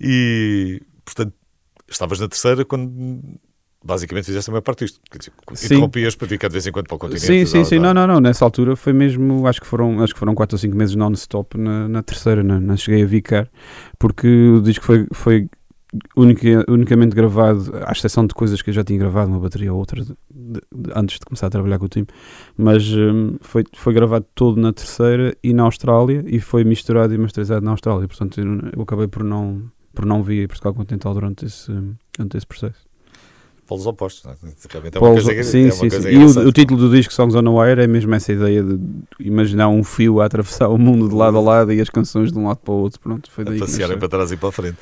[0.00, 1.32] E, portanto,
[1.88, 3.20] estavas na terceira quando
[3.82, 5.00] basicamente fizeste a maior parte disto.
[5.64, 7.24] Interrompias para cá de vez em quando para o continente.
[7.24, 7.78] Sim, sim, sim.
[7.78, 8.20] Não, não, não.
[8.20, 9.46] Nessa altura foi mesmo.
[9.46, 12.42] Acho que foram, acho que foram 4 ou 5 meses non-stop na, na terceira.
[12.42, 13.48] Não, cheguei a ficar.
[13.98, 15.48] Porque o disco foi, foi
[16.16, 19.78] única, unicamente gravado, à exceção de coisas que eu já tinha gravado, uma bateria ou
[19.78, 22.06] outra, de- de- antes de começar a trabalhar com o time.
[22.56, 26.24] Mas hum, foi, foi gravado todo na terceira e na Austrália.
[26.26, 28.06] E foi misturado e masterizado na Austrália.
[28.06, 29.62] Portanto, eu, acabei por não,
[29.94, 31.72] por não vir a Portugal Continental durante esse,
[32.16, 32.86] durante esse processo.
[33.66, 34.24] Polos opostos.
[34.24, 34.36] Não é?
[34.70, 36.08] Realmente é uma Polos- coisa, sim, é uma sim, coisa sim.
[36.08, 38.78] E o, o título do disco Songs on the Wire é mesmo essa ideia de
[39.20, 42.38] imaginar um fio a atravessar o mundo de lado a lado e as canções de
[42.38, 42.98] um lado para o outro.
[43.00, 44.78] Pronto, foi a daí que passearem para trás e para a frente.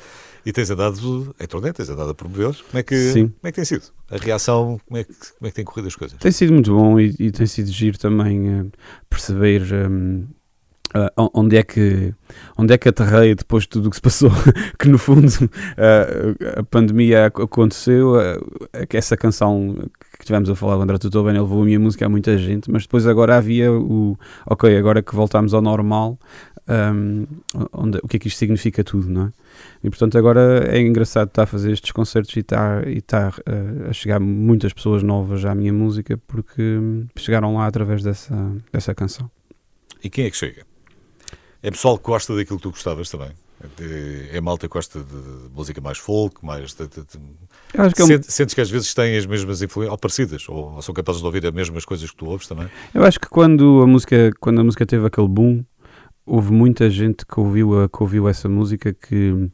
[0.47, 2.61] E tens andado em turnê, tens andado a promovê-los.
[2.61, 3.27] Como, é que, Sim.
[3.27, 3.83] como é que tem sido?
[4.09, 6.17] A reação, como é que, como é que tem corrido as coisas?
[6.17, 8.65] Tem sido muito bom e, e tem sido giro também eh,
[9.09, 10.25] perceber hum,
[10.93, 12.13] ah, on- onde é que
[12.57, 14.31] onde é que aterrei depois de tudo o que se passou
[14.79, 15.27] que no fundo
[15.77, 18.13] ah, a pandemia ac- aconteceu
[18.87, 19.75] que essa canção
[20.17, 22.71] que tivemos a falar o André Tutou bem levou a minha música a muita gente
[22.71, 26.17] mas depois agora havia o ok agora que voltámos ao normal
[26.69, 27.25] hum,
[27.73, 29.31] onde, o que é que isto significa tudo não é
[29.83, 33.89] e portanto agora é engraçado estar a fazer estes concertos e estar, e estar ah,
[33.89, 38.35] a chegar muitas pessoas novas à minha música porque hum, chegaram lá através dessa,
[38.71, 39.29] dessa canção
[40.03, 40.63] E quem é que chega?
[41.63, 43.31] É pessoal que gosta daquilo que tu gostavas também.
[43.75, 46.75] De- É malta que gosta de música mais folk, mais.
[46.75, 47.19] De, de- de-
[47.75, 50.47] acho que é um- Sente- Sentes que às vezes têm as mesmas influências, ou parecidas,
[50.47, 52.69] ou, ou são capazes de ouvir as mesmas coisas que tu ouves também.
[52.93, 55.65] Eu acho que quando a música, quando a música teve aquele boom,
[56.27, 59.49] houve muita gente que ouviu, a- que ouviu essa música que.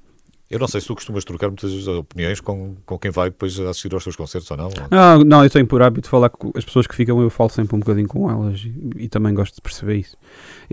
[0.50, 3.92] Eu não sei se tu costumas trocar muitas opiniões com, com quem vai depois assistir
[3.94, 4.70] aos teus concertos ou não.
[4.92, 7.76] Ah, não, eu tenho por hábito falar com as pessoas que ficam, eu falo sempre
[7.76, 10.16] um bocadinho com elas e, e também gosto de perceber isso.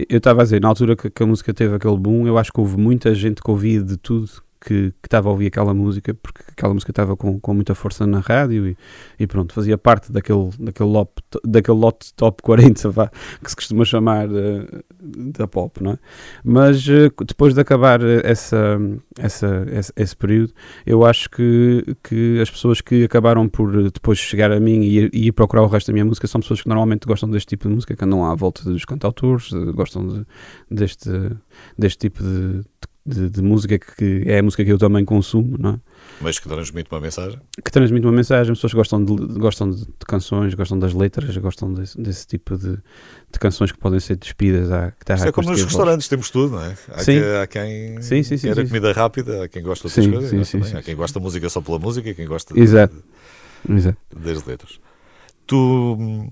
[0.08, 2.52] Eu estava a dizer, na altura que, que a música teve aquele boom, eu acho
[2.52, 4.28] que houve muita gente que ouvia de tudo
[4.60, 8.20] que estava a ouvir aquela música, porque aquela música estava com, com muita força na
[8.20, 8.76] rádio e,
[9.18, 11.12] e pronto, fazia parte daquele, daquele, lote,
[11.44, 13.08] daquele lote top 40 vá,
[13.42, 14.66] que se costuma chamar eh,
[15.00, 15.98] da pop, não é?
[16.44, 18.78] Mas eh, depois de acabar eh, essa,
[19.18, 20.52] essa, esse, esse período,
[20.84, 25.26] eu acho que, que as pessoas que acabaram por depois chegar a mim e, e
[25.28, 27.74] ir procurar o resto da minha música são pessoas que normalmente gostam deste tipo de
[27.74, 30.26] música, que andam à volta dos cantautores, gostam de-
[30.70, 31.10] deste,
[31.78, 32.62] deste tipo de,
[33.10, 35.80] de, de música que é a música que eu também consumo, não é?
[36.20, 37.38] Mas que transmite uma mensagem.
[37.64, 41.72] que transmite uma mensagem, pessoas que gostam de, gostam de, canções, gostam das letras, gostam
[41.72, 42.72] desse, desse tipo de,
[43.32, 46.56] de canções que podem ser despidas à guitarra Isto é como nos restaurantes, temos tudo,
[46.56, 46.76] não é?
[46.88, 47.20] Há, Sim.
[47.20, 50.10] que- há quem Sim, sim, sim, quer a comida rápida, há quem gosta de Sim,
[50.12, 50.70] coisas, sim, sim, também.
[50.72, 50.76] sim.
[50.76, 52.96] há quem gosta da música só pela música, quem gosta Exato.
[53.68, 53.98] Exato.
[54.14, 54.78] das letras.
[55.46, 55.56] Tu,
[55.98, 56.30] hum,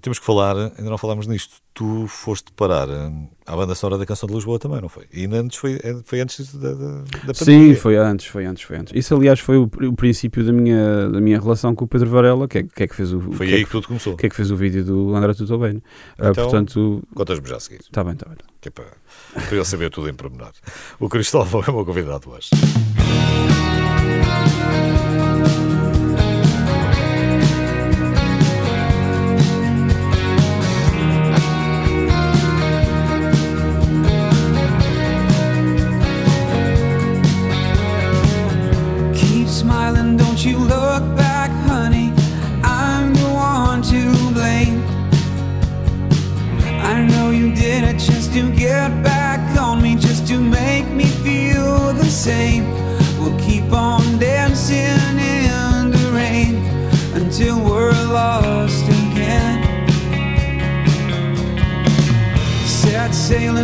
[0.00, 4.06] temos que falar, ainda não falámos nisto, tu foste parar hum, à banda sonora da
[4.06, 5.04] Canção de Lisboa também, não foi?
[5.12, 8.62] E ainda antes foi, é, foi antes da, da, da Sim, foi antes, foi antes,
[8.64, 8.92] foi antes.
[8.96, 12.46] Isso, aliás, foi o, o princípio da minha, da minha relação com o Pedro Varela,
[12.48, 14.16] que é que, é que fez o, Foi que é aí que, que tudo começou.
[14.16, 15.82] que é que fez o vídeo do André Tudo Bem.
[16.18, 18.36] Ah, Então- portanto, Contas-me já a seguir, está bem, está bem.
[18.60, 18.86] que é para,
[19.46, 20.52] para eu saber tudo em pormenor.
[20.98, 22.50] O Cristóvão é o meu convidado hoje.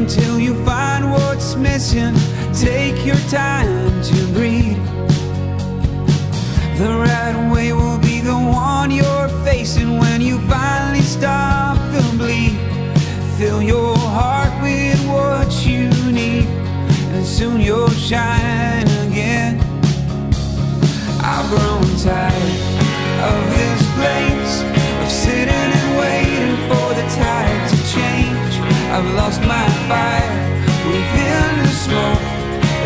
[0.05, 2.15] Until you find what's missing.
[2.53, 4.77] Take your time to breathe.
[6.77, 12.55] The right way will be the one you're facing when you finally stop the bleed.
[13.39, 16.49] Fill your heart with what you need,
[17.15, 19.53] and soon you'll shine again.
[21.33, 22.57] I've grown tired
[23.31, 24.44] of this place,
[28.97, 30.35] I've lost my fire
[30.87, 32.23] within the smoke.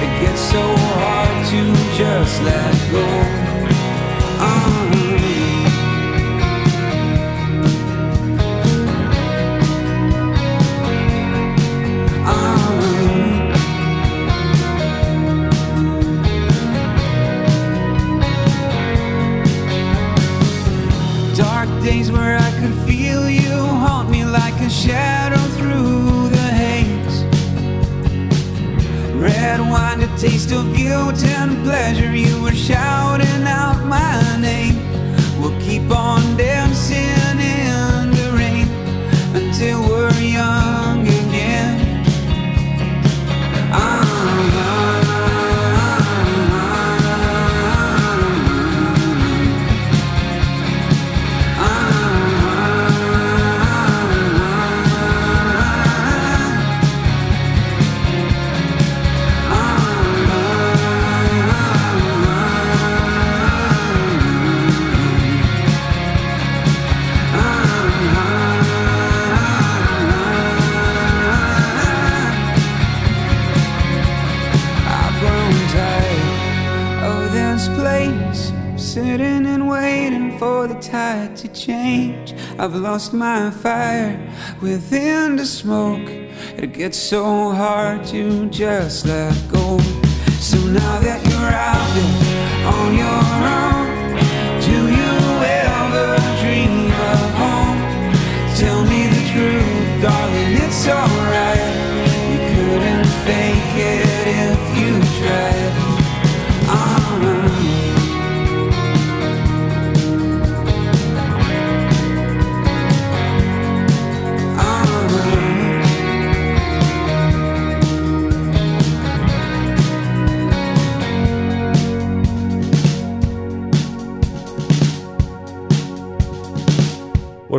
[0.01, 0.63] It gets so
[0.97, 1.61] hard to
[1.99, 3.05] just let go.
[4.41, 4.89] Uh-huh.
[4.89, 4.98] Uh-huh.
[82.99, 84.19] Lost my fire
[84.61, 86.09] within the smoke.
[86.57, 89.79] It gets so hard to just let go.
[90.41, 92.18] So now that you're out there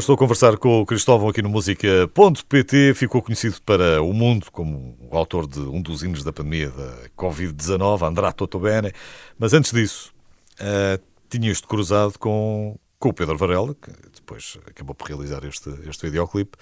[0.09, 2.95] estou a conversar com o Cristóvão aqui no Música.pt.
[2.95, 7.09] Ficou conhecido para o mundo como o autor de um dos hinos da pandemia da
[7.15, 8.91] Covid-19, Andrá Totobene.
[9.37, 10.11] Mas antes disso,
[10.61, 10.99] uh,
[11.29, 16.57] tinhas-te cruzado com, com o Pedro Varela, que depois acabou por realizar este, este videoclipe.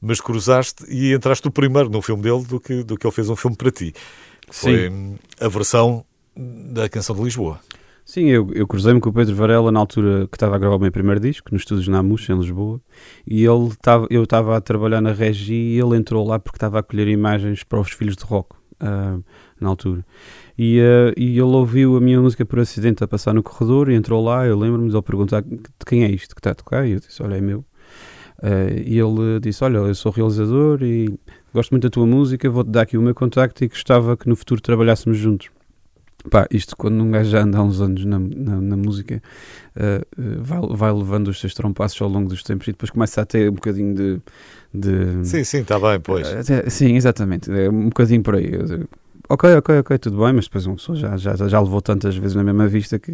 [0.00, 3.30] Mas cruzaste e entraste o primeiro no filme dele do que, do que ele fez
[3.30, 3.94] um filme para ti.
[4.44, 5.18] Que foi Sim.
[5.40, 6.04] a versão
[6.36, 7.60] da canção de Lisboa.
[8.04, 10.78] Sim, eu, eu cruzei-me com o Pedro Varela na altura que estava a gravar o
[10.78, 12.80] meu primeiro disco, nos estúdios Namus, em Lisboa,
[13.26, 16.80] e ele tava, eu estava a trabalhar na Regi e ele entrou lá porque estava
[16.80, 19.18] a colher imagens para os Filhos de Rock, ah,
[19.60, 20.04] na altura.
[20.58, 23.94] E, ah, e ele ouviu a minha música por acidente a passar no corredor e
[23.94, 26.86] entrou lá, eu lembro-me de ele perguntar de quem é isto que está a tocar,
[26.86, 27.64] e eu disse, olha, é meu.
[28.42, 31.08] Ah, e ele disse, olha, eu sou realizador e
[31.54, 34.34] gosto muito da tua música, vou-te dar aqui o meu contacto e gostava que no
[34.34, 35.50] futuro trabalhássemos juntos.
[36.30, 39.22] Pá, isto quando um gajo já anda há uns anos na, na, na música,
[39.76, 43.24] uh, vai, vai levando os seus trompassos ao longo dos tempos e depois começa a
[43.24, 44.20] ter um bocadinho de.
[44.72, 46.28] de Sim, sim, está bem, pois.
[46.28, 47.50] Uh, sim, exatamente.
[47.50, 48.52] É um bocadinho por aí.
[49.28, 52.36] Ok, ok, ok, tudo bem, mas depois uma pessoa já, já, já levou tantas vezes
[52.36, 53.12] na mesma vista que,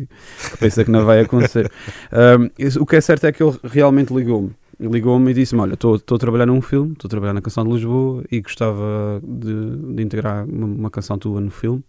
[0.50, 1.70] que pensa que não vai acontecer.
[2.80, 6.18] o que é certo é que ele realmente ligou-me ligou-me e disse-me: Olha, estou a
[6.18, 10.44] trabalhar num filme, estou a trabalhar na canção de Lisboa e gostava de, de integrar
[10.44, 11.82] uma, uma, canção tua no filme.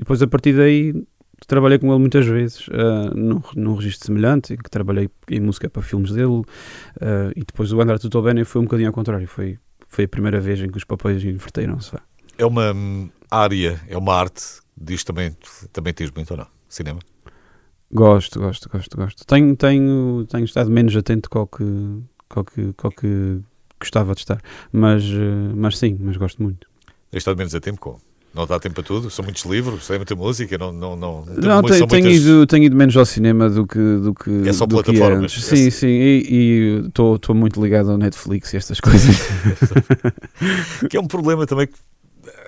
[0.00, 0.94] E depois, a partir daí,
[1.46, 5.82] trabalhei com ele muitas vezes uh, num, num registro semelhante, que trabalhei em música para
[5.82, 6.26] filmes dele.
[6.26, 10.40] Uh, e depois o André Tutobene foi um bocadinho ao contrário, foi, foi a primeira
[10.40, 11.92] vez em que os papéis inverteram-se.
[12.38, 12.74] É uma
[13.30, 14.42] área, é uma arte,
[14.74, 15.36] diz também,
[15.70, 16.46] também tens muito ou não?
[16.66, 17.00] Cinema?
[17.92, 19.26] Gosto, gosto, gosto, gosto.
[19.26, 23.40] Tenho, tenho, tenho estado menos atento com o que, o que, o que
[23.78, 24.40] gostava de estar,
[24.72, 26.66] mas, uh, mas sim, mas gosto muito.
[27.10, 28.09] Tens estado menos a tempo com?
[28.32, 29.10] Não dá tempo para tudo?
[29.10, 31.24] São muitos livros, sei muita música, não não não.
[31.24, 32.22] Não, tenho, tenho, muitas...
[32.22, 35.34] ido, tenho ido menos ao cinema do que do que É só do plataformas.
[35.34, 39.16] Que sim, sim, e estou muito ligado ao Netflix e estas coisas.
[40.88, 41.74] que é um problema também que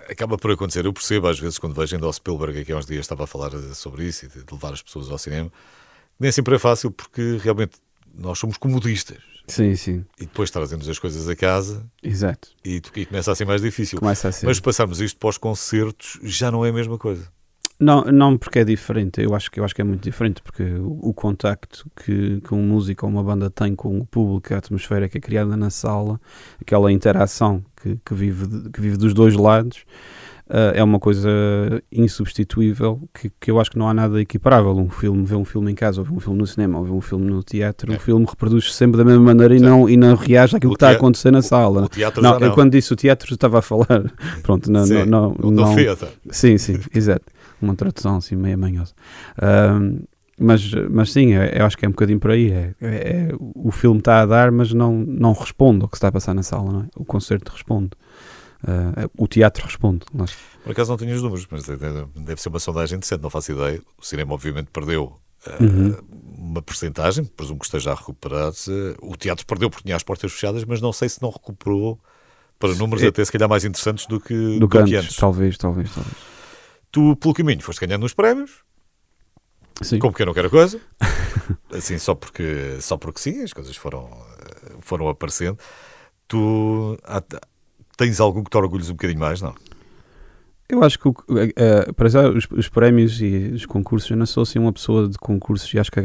[0.08, 0.86] acaba por acontecer.
[0.86, 3.26] Eu percebo às vezes quando vejo ainda ao Spielberg, aqui há uns dias estava a
[3.26, 5.50] falar sobre isso e de levar as pessoas ao cinema.
[6.18, 7.72] Nem sempre é fácil porque realmente
[8.16, 9.31] nós somos comodistas.
[9.52, 10.04] Sim, sim.
[10.18, 11.84] E depois trazemos as coisas a casa.
[12.02, 12.48] Exato.
[12.64, 13.98] E, e começa a ser mais difícil.
[13.98, 14.46] Começa a ser.
[14.46, 17.28] Mas passarmos isto para os concertos já não é a mesma coisa.
[17.78, 19.20] Não, não porque é diferente.
[19.20, 22.54] Eu acho que, eu acho que é muito diferente porque o, o contacto que, que
[22.54, 25.68] um músico ou uma banda tem com o público, a atmosfera que é criada na
[25.68, 26.18] sala,
[26.58, 29.84] aquela interação que, que, vive, que vive dos dois lados,
[30.48, 31.28] uh, é uma coisa
[31.90, 34.76] insubstituível que, que eu acho que não há nada equiparável.
[34.76, 36.92] Um filme, ver um filme em casa, ou ver um filme no cinema, ou ver
[36.92, 37.96] um filme no teatro, É.
[37.96, 40.84] o filme reproduz sempre da mesma maneira e não, e não reage àquilo O que
[40.84, 41.84] está a acontecer na sala.
[41.84, 42.46] O teatro Não, já não.
[42.48, 43.86] eu quando disse o teatro estava a falar.
[44.42, 45.74] Pronto, não, Sim, não, não, o não.
[46.30, 47.24] Sim, sim, exato.
[47.60, 48.92] Uma tradução assim meio manhosa.
[49.40, 50.00] Ahm,
[50.38, 52.50] mas, mas sim, é- eu acho que é um bocadinho por aí.
[52.50, 55.98] É, é- é- o filme está a dar, mas não, não responde ao que se
[55.98, 56.84] está a passar na sala, não é?
[56.96, 57.90] O concerto responde.
[58.66, 60.04] Ah, o teatro responde.
[60.14, 63.30] Nós- Por acaso não tenho os números, mas deve deve ser uma sondagem decente, não
[63.30, 63.80] faço ideia.
[63.98, 65.96] O cinema, obviamente, perdeu uh, Uhum.
[66.38, 68.70] uma porcentagem, presumo que esteja a recuperar-se.
[69.02, 71.98] O teatro perdeu porque tinha as portas fechadas, mas não sei se não recuperou
[72.60, 75.04] para números É- até se calhar mais interessantes do que, do do que que antes,
[75.06, 75.16] antes.
[75.16, 76.14] talvez, talvez, talvez.
[76.92, 78.60] Tu, pelo caminho, foste ganhando uns prémios,
[79.82, 79.98] Sim.
[79.98, 80.80] como quem não quer a coisa,
[81.72, 84.08] assim, só porque, só porque sim, as coisas foram,
[84.80, 85.58] foram aparecendo.
[86.28, 87.22] Tu há-
[87.96, 89.54] tens algum que te orgulhes um bocadinho mais, não?
[90.68, 91.08] Eu acho que,
[91.56, 95.06] eh, para já, os, os prémios e os concursos, eu não sou assim uma pessoa
[95.06, 95.98] de concursos e acho que,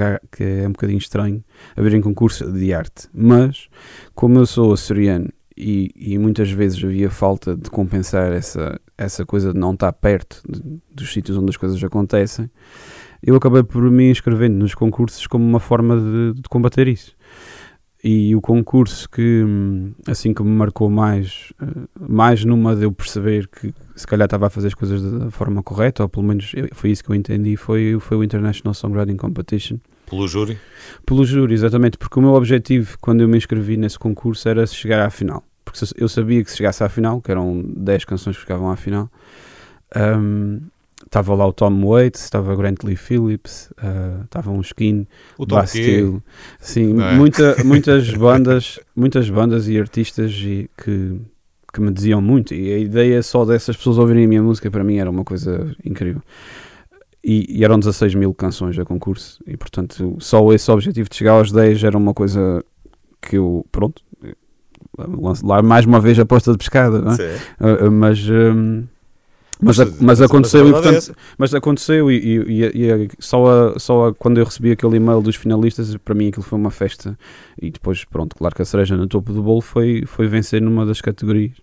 [0.43, 1.41] é um bocadinho estranho
[1.75, 3.07] haver em concurso de arte.
[3.13, 3.69] Mas,
[4.13, 9.53] como eu sou açoriano e, e muitas vezes havia falta de compensar essa, essa coisa
[9.53, 12.49] de não estar perto de- dos sítios onde as coisas acontecem,
[13.23, 17.15] eu acabei por me inscrevendo nos concursos como uma forma de, de combater isso.
[18.09, 21.65] E o concurso que, hum, assim que me marcou mais, eh,
[21.99, 25.61] mais numa de eu perceber que se calhar estava a fazer as coisas da forma
[25.61, 29.75] correta, ou pelo menos foi isso que eu entendi, foi, foi o International Songwriting Competition.
[30.09, 30.57] Pelo júri?
[31.05, 35.05] Pelo júri, exatamente, porque o meu objetivo quando eu me inscrevi nesse concurso era chegar
[35.05, 35.43] à final.
[35.65, 38.77] Porque eu sabia que se chegasse à final, que eram 10 canções que chegavam à
[38.77, 39.11] final,
[39.93, 40.61] hum,
[41.05, 45.45] estava lá o Tom Waits, estava o Grant Lee Phillips, ah, estava um Skin, O
[45.45, 45.55] Tom.
[45.55, 46.21] Bastille.
[46.59, 47.15] Sim, é?
[47.15, 51.19] muita, muitas bandas, muitas bandas e artistas e que,
[51.73, 52.53] que me diziam muito.
[52.53, 55.75] E a ideia só dessas pessoas ouvirem a minha música para mim era uma coisa
[55.83, 56.21] incrível.
[57.23, 61.33] E, e eram 16 mil canções a concurso, e portanto, só esse objetivo de chegar
[61.33, 62.63] aos 10 era uma coisa
[63.21, 64.01] que eu, pronto,
[64.97, 67.65] lanço lá mais uma vez a aposta de pescada, é?
[67.65, 68.85] Uh, uh, mas, um,
[69.59, 73.45] Mas, Mas, mas aconteceu, e, é portanto, mas aconteceu e, e- e- e só,
[73.75, 76.69] a- só a- quando eu recebi aquele e-mail dos finalistas, para mim aquilo foi uma
[76.69, 77.17] festa.
[77.59, 80.85] E depois, pronto, claro que a cereja no topo do bolo foi, foi vencer numa
[80.85, 81.53] das categorias.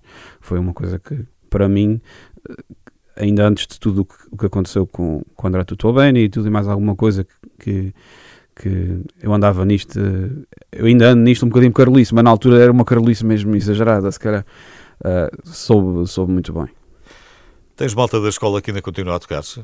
[0.40, 2.00] Foi uma coisa que, para mim,
[2.48, 2.54] eh,
[3.16, 6.50] ainda antes de tudo o que, aconteceu com, com o André Tutobeni e tudo e
[6.50, 7.24] mais alguma coisa
[7.60, 7.94] que,
[8.56, 10.30] que eu andava nisto, eh,
[10.72, 14.10] eu ainda ando nisto um bocadinho carolice, mas na altura era uma carolice mesmo exagerada,
[14.10, 14.44] se calhar.
[15.04, 16.66] eh, soube, soube muito bem.
[17.76, 19.62] Tens malta da escola que ainda continua a tocar-se?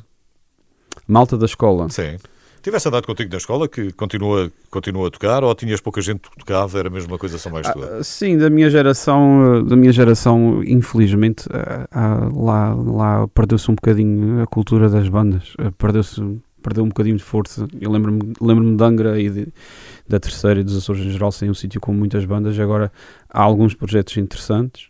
[1.06, 1.88] Malta da escola.
[1.88, 2.16] Sim.
[2.62, 6.36] Tivesse andado contigo na escola que continua, continua a tocar ou tinhas pouca gente que
[6.36, 7.98] tocava, era mesmo uma coisa só mais tua?
[8.00, 13.74] Ah, sim, da minha geração, da minha geração, infelizmente, ah, ah, lá, lá perdeu-se um
[13.74, 16.20] bocadinho a cultura das bandas, Ah, perdeu-se,
[16.62, 17.66] perdeu um bocadinho de força.
[17.80, 19.48] Eu lembro-me, lembro-me de Angra e de-
[20.06, 22.58] da terceira e dos Açores em geral, sem um sítio com muitas bandas.
[22.58, 22.92] Agora
[23.30, 24.88] há alguns projetos interessantes,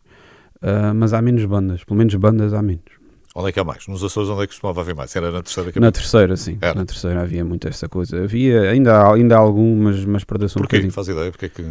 [0.60, 2.98] ah, mas há menos bandas, pelo menos bandas há menos.
[3.34, 3.86] Onde é que há mais?
[3.86, 5.14] Nos Açores onde é que costumava haver mais?
[5.14, 5.92] Era na terceira Na capital?
[5.92, 6.74] terceira, sim, Era.
[6.74, 8.24] na terceira havia muito essa coisa.
[8.24, 10.60] Havia, ainda há, ainda há algum, mas, um Porquê?
[10.62, 10.92] bocadinho.
[10.92, 11.30] Faz ideia?
[11.30, 11.62] Porque é que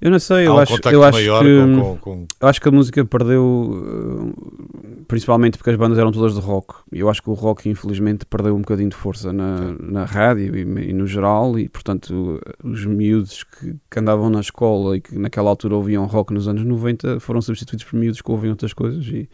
[0.00, 1.58] Eu não sei, eu um acho, eu acho que...
[1.60, 6.34] com, com, com- acho que a música perdeu, eh, principalmente porque as bandas eram todas
[6.34, 6.76] de rock.
[6.92, 10.56] E eu acho que o rock, infelizmente, perdeu um bocadinho de força na, na rádio
[10.56, 11.58] e, e no geral.
[11.58, 16.32] E, portanto, os miúdos que, que andavam na escola e que naquela altura ouviam rock
[16.32, 19.04] nos anos 90 foram substituídos por miúdos que ouviam outras coisas.
[19.06, 19.28] E,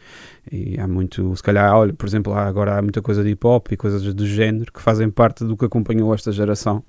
[0.51, 3.47] e há muito, se calhar, olha, por exemplo, há, agora há muita coisa de hip
[3.47, 6.82] hop e coisas do género que fazem parte do que acompanhou esta geração.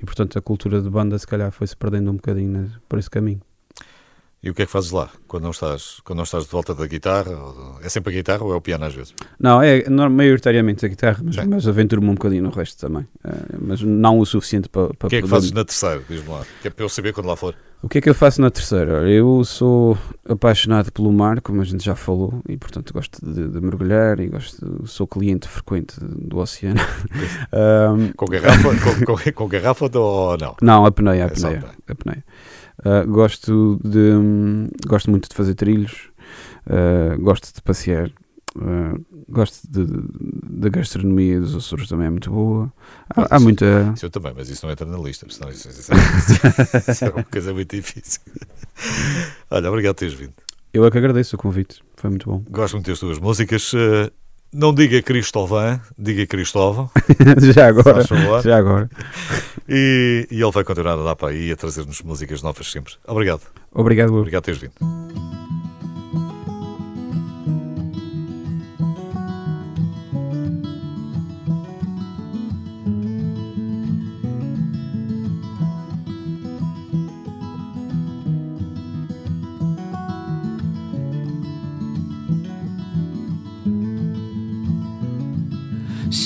[0.00, 3.40] E, portanto, a cultura de banda, se calhar, foi-se perdendo um bocadinho por esse caminho.
[4.42, 5.08] E o que é que fazes lá?
[5.26, 7.30] Quando não estás, quando não estás de volta da guitarra?
[7.82, 9.14] É sempre a guitarra ou é o piano às vezes?
[9.40, 11.46] Não, é maioritariamente a guitarra, mas, Sim.
[11.48, 13.06] mas aventuro-me um bocadinho no resto também.
[13.24, 16.02] Eh, mas não o suficiente para, para O que é que poder- fazes na terceira?
[16.06, 16.44] Diz-me lá.
[16.60, 17.54] Que é para eu saber quando lá for.
[17.84, 19.00] O que é que eu faço na terceira?
[19.00, 23.46] Olha, Eu sou apaixonado pelo mar, como a gente já falou, e portanto gosto de,
[23.46, 26.80] de mergulhar e gosto, sou cliente frequente do oceano.
[27.52, 28.70] Ahm, Com garrafa,
[29.04, 30.56] com, com, com garrafa ou não?
[30.62, 31.70] não, apneia, É só apneia.
[31.86, 32.24] apneia.
[32.84, 36.08] Ah, gosto de hum, gosto muito de fazer trilhos,
[36.66, 38.10] ah, gosto de passear,
[38.60, 38.94] ah,
[39.28, 42.72] gosto da gastronomia dos Açores também é muito boa.
[43.10, 43.92] Há, há Isso- muita.
[43.94, 45.26] Isso eu também, mas isso não entra na lista.
[45.28, 48.20] Senão isso, isso, isso- isso é uma coisa muito difícil.
[49.50, 50.32] Olha, obrigado por teres vindo.
[50.72, 52.42] Eu é que agradeço o convite, foi muito bom.
[52.50, 53.72] Gosto muito das tuas músicas.
[53.74, 54.10] Eh,
[54.52, 56.88] Não diga Cristóvão, diga Cristóvão.
[57.54, 58.02] já agora,
[58.42, 58.88] já agora.
[59.68, 62.94] E, e ele vai continuar a dar para aí a trazer-nos músicas novas sempre.
[63.06, 63.42] Obrigado.
[63.72, 64.14] Obrigado.
[64.14, 65.33] Obrigado por teres vindo.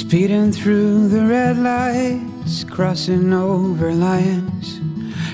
[0.08, 4.80] Speeding through the red lights, crossing over lines,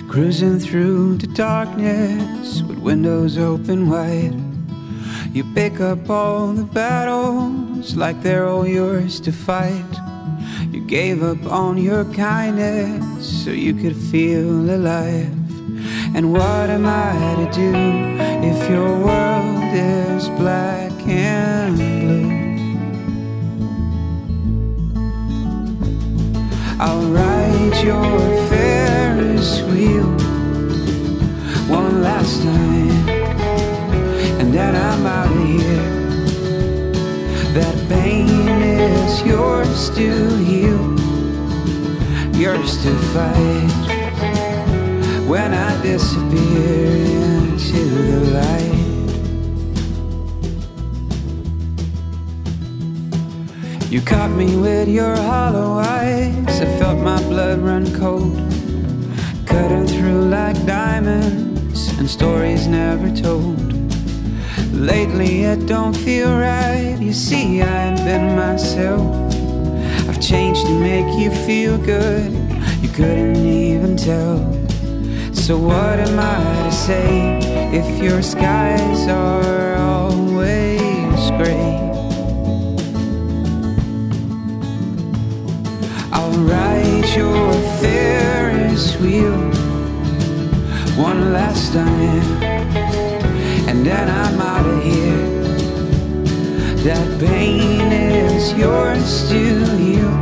[0.09, 4.35] cruising through the darkness with windows open wide.
[5.33, 9.95] You pick up all the battles like they're all yours to fight.
[10.73, 15.39] You gave up on your kindness so you could feel alive.
[16.17, 17.13] And what am I
[17.45, 17.73] to do
[18.45, 21.94] if your world is black and
[26.87, 28.05] I'll ride your
[28.51, 30.11] Ferris wheel
[31.67, 33.09] one last time,
[34.39, 35.91] and then I'm out of here.
[37.55, 40.85] That pain is yours to heal,
[42.39, 43.73] yours to fight.
[45.27, 46.97] When I disappear
[47.49, 48.84] into the light.
[53.95, 56.61] You caught me with your hollow eyes.
[56.61, 58.35] I felt my blood run cold.
[59.47, 63.57] Cutting through like diamonds and stories never told.
[64.73, 66.97] Lately it don't feel right.
[66.99, 69.15] You see, I ain't been myself.
[70.09, 72.33] I've changed to make you feel good.
[72.83, 74.39] You couldn't even tell.
[75.33, 77.39] So what am I to say
[77.73, 81.74] if your skies are always gray?
[86.39, 89.39] ride your Ferris wheel
[90.97, 92.43] one last time,
[93.69, 95.35] and then I'm out of here.
[96.85, 100.15] That pain is yours to heal,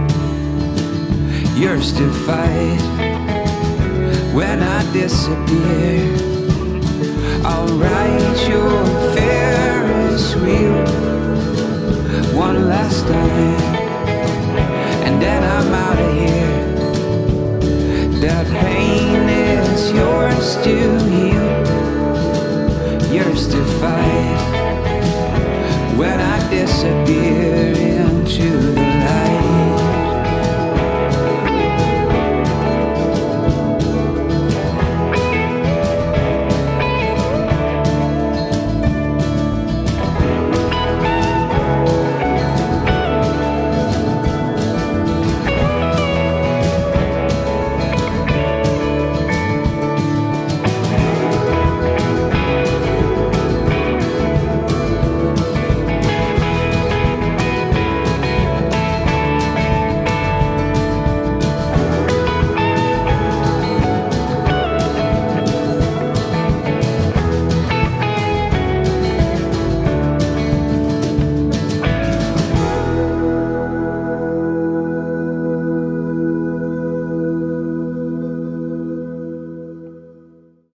[1.57, 2.81] yours to fight.
[4.35, 6.17] When I disappear,
[7.45, 8.85] I'll ride your
[9.15, 10.85] Ferris wheel
[12.37, 13.82] one last time
[15.23, 16.53] then I'm out of here.
[18.23, 20.75] That pain is yours to
[21.11, 21.51] heal,
[23.15, 24.41] yours to fight.
[25.97, 29.82] When I disappear into the light.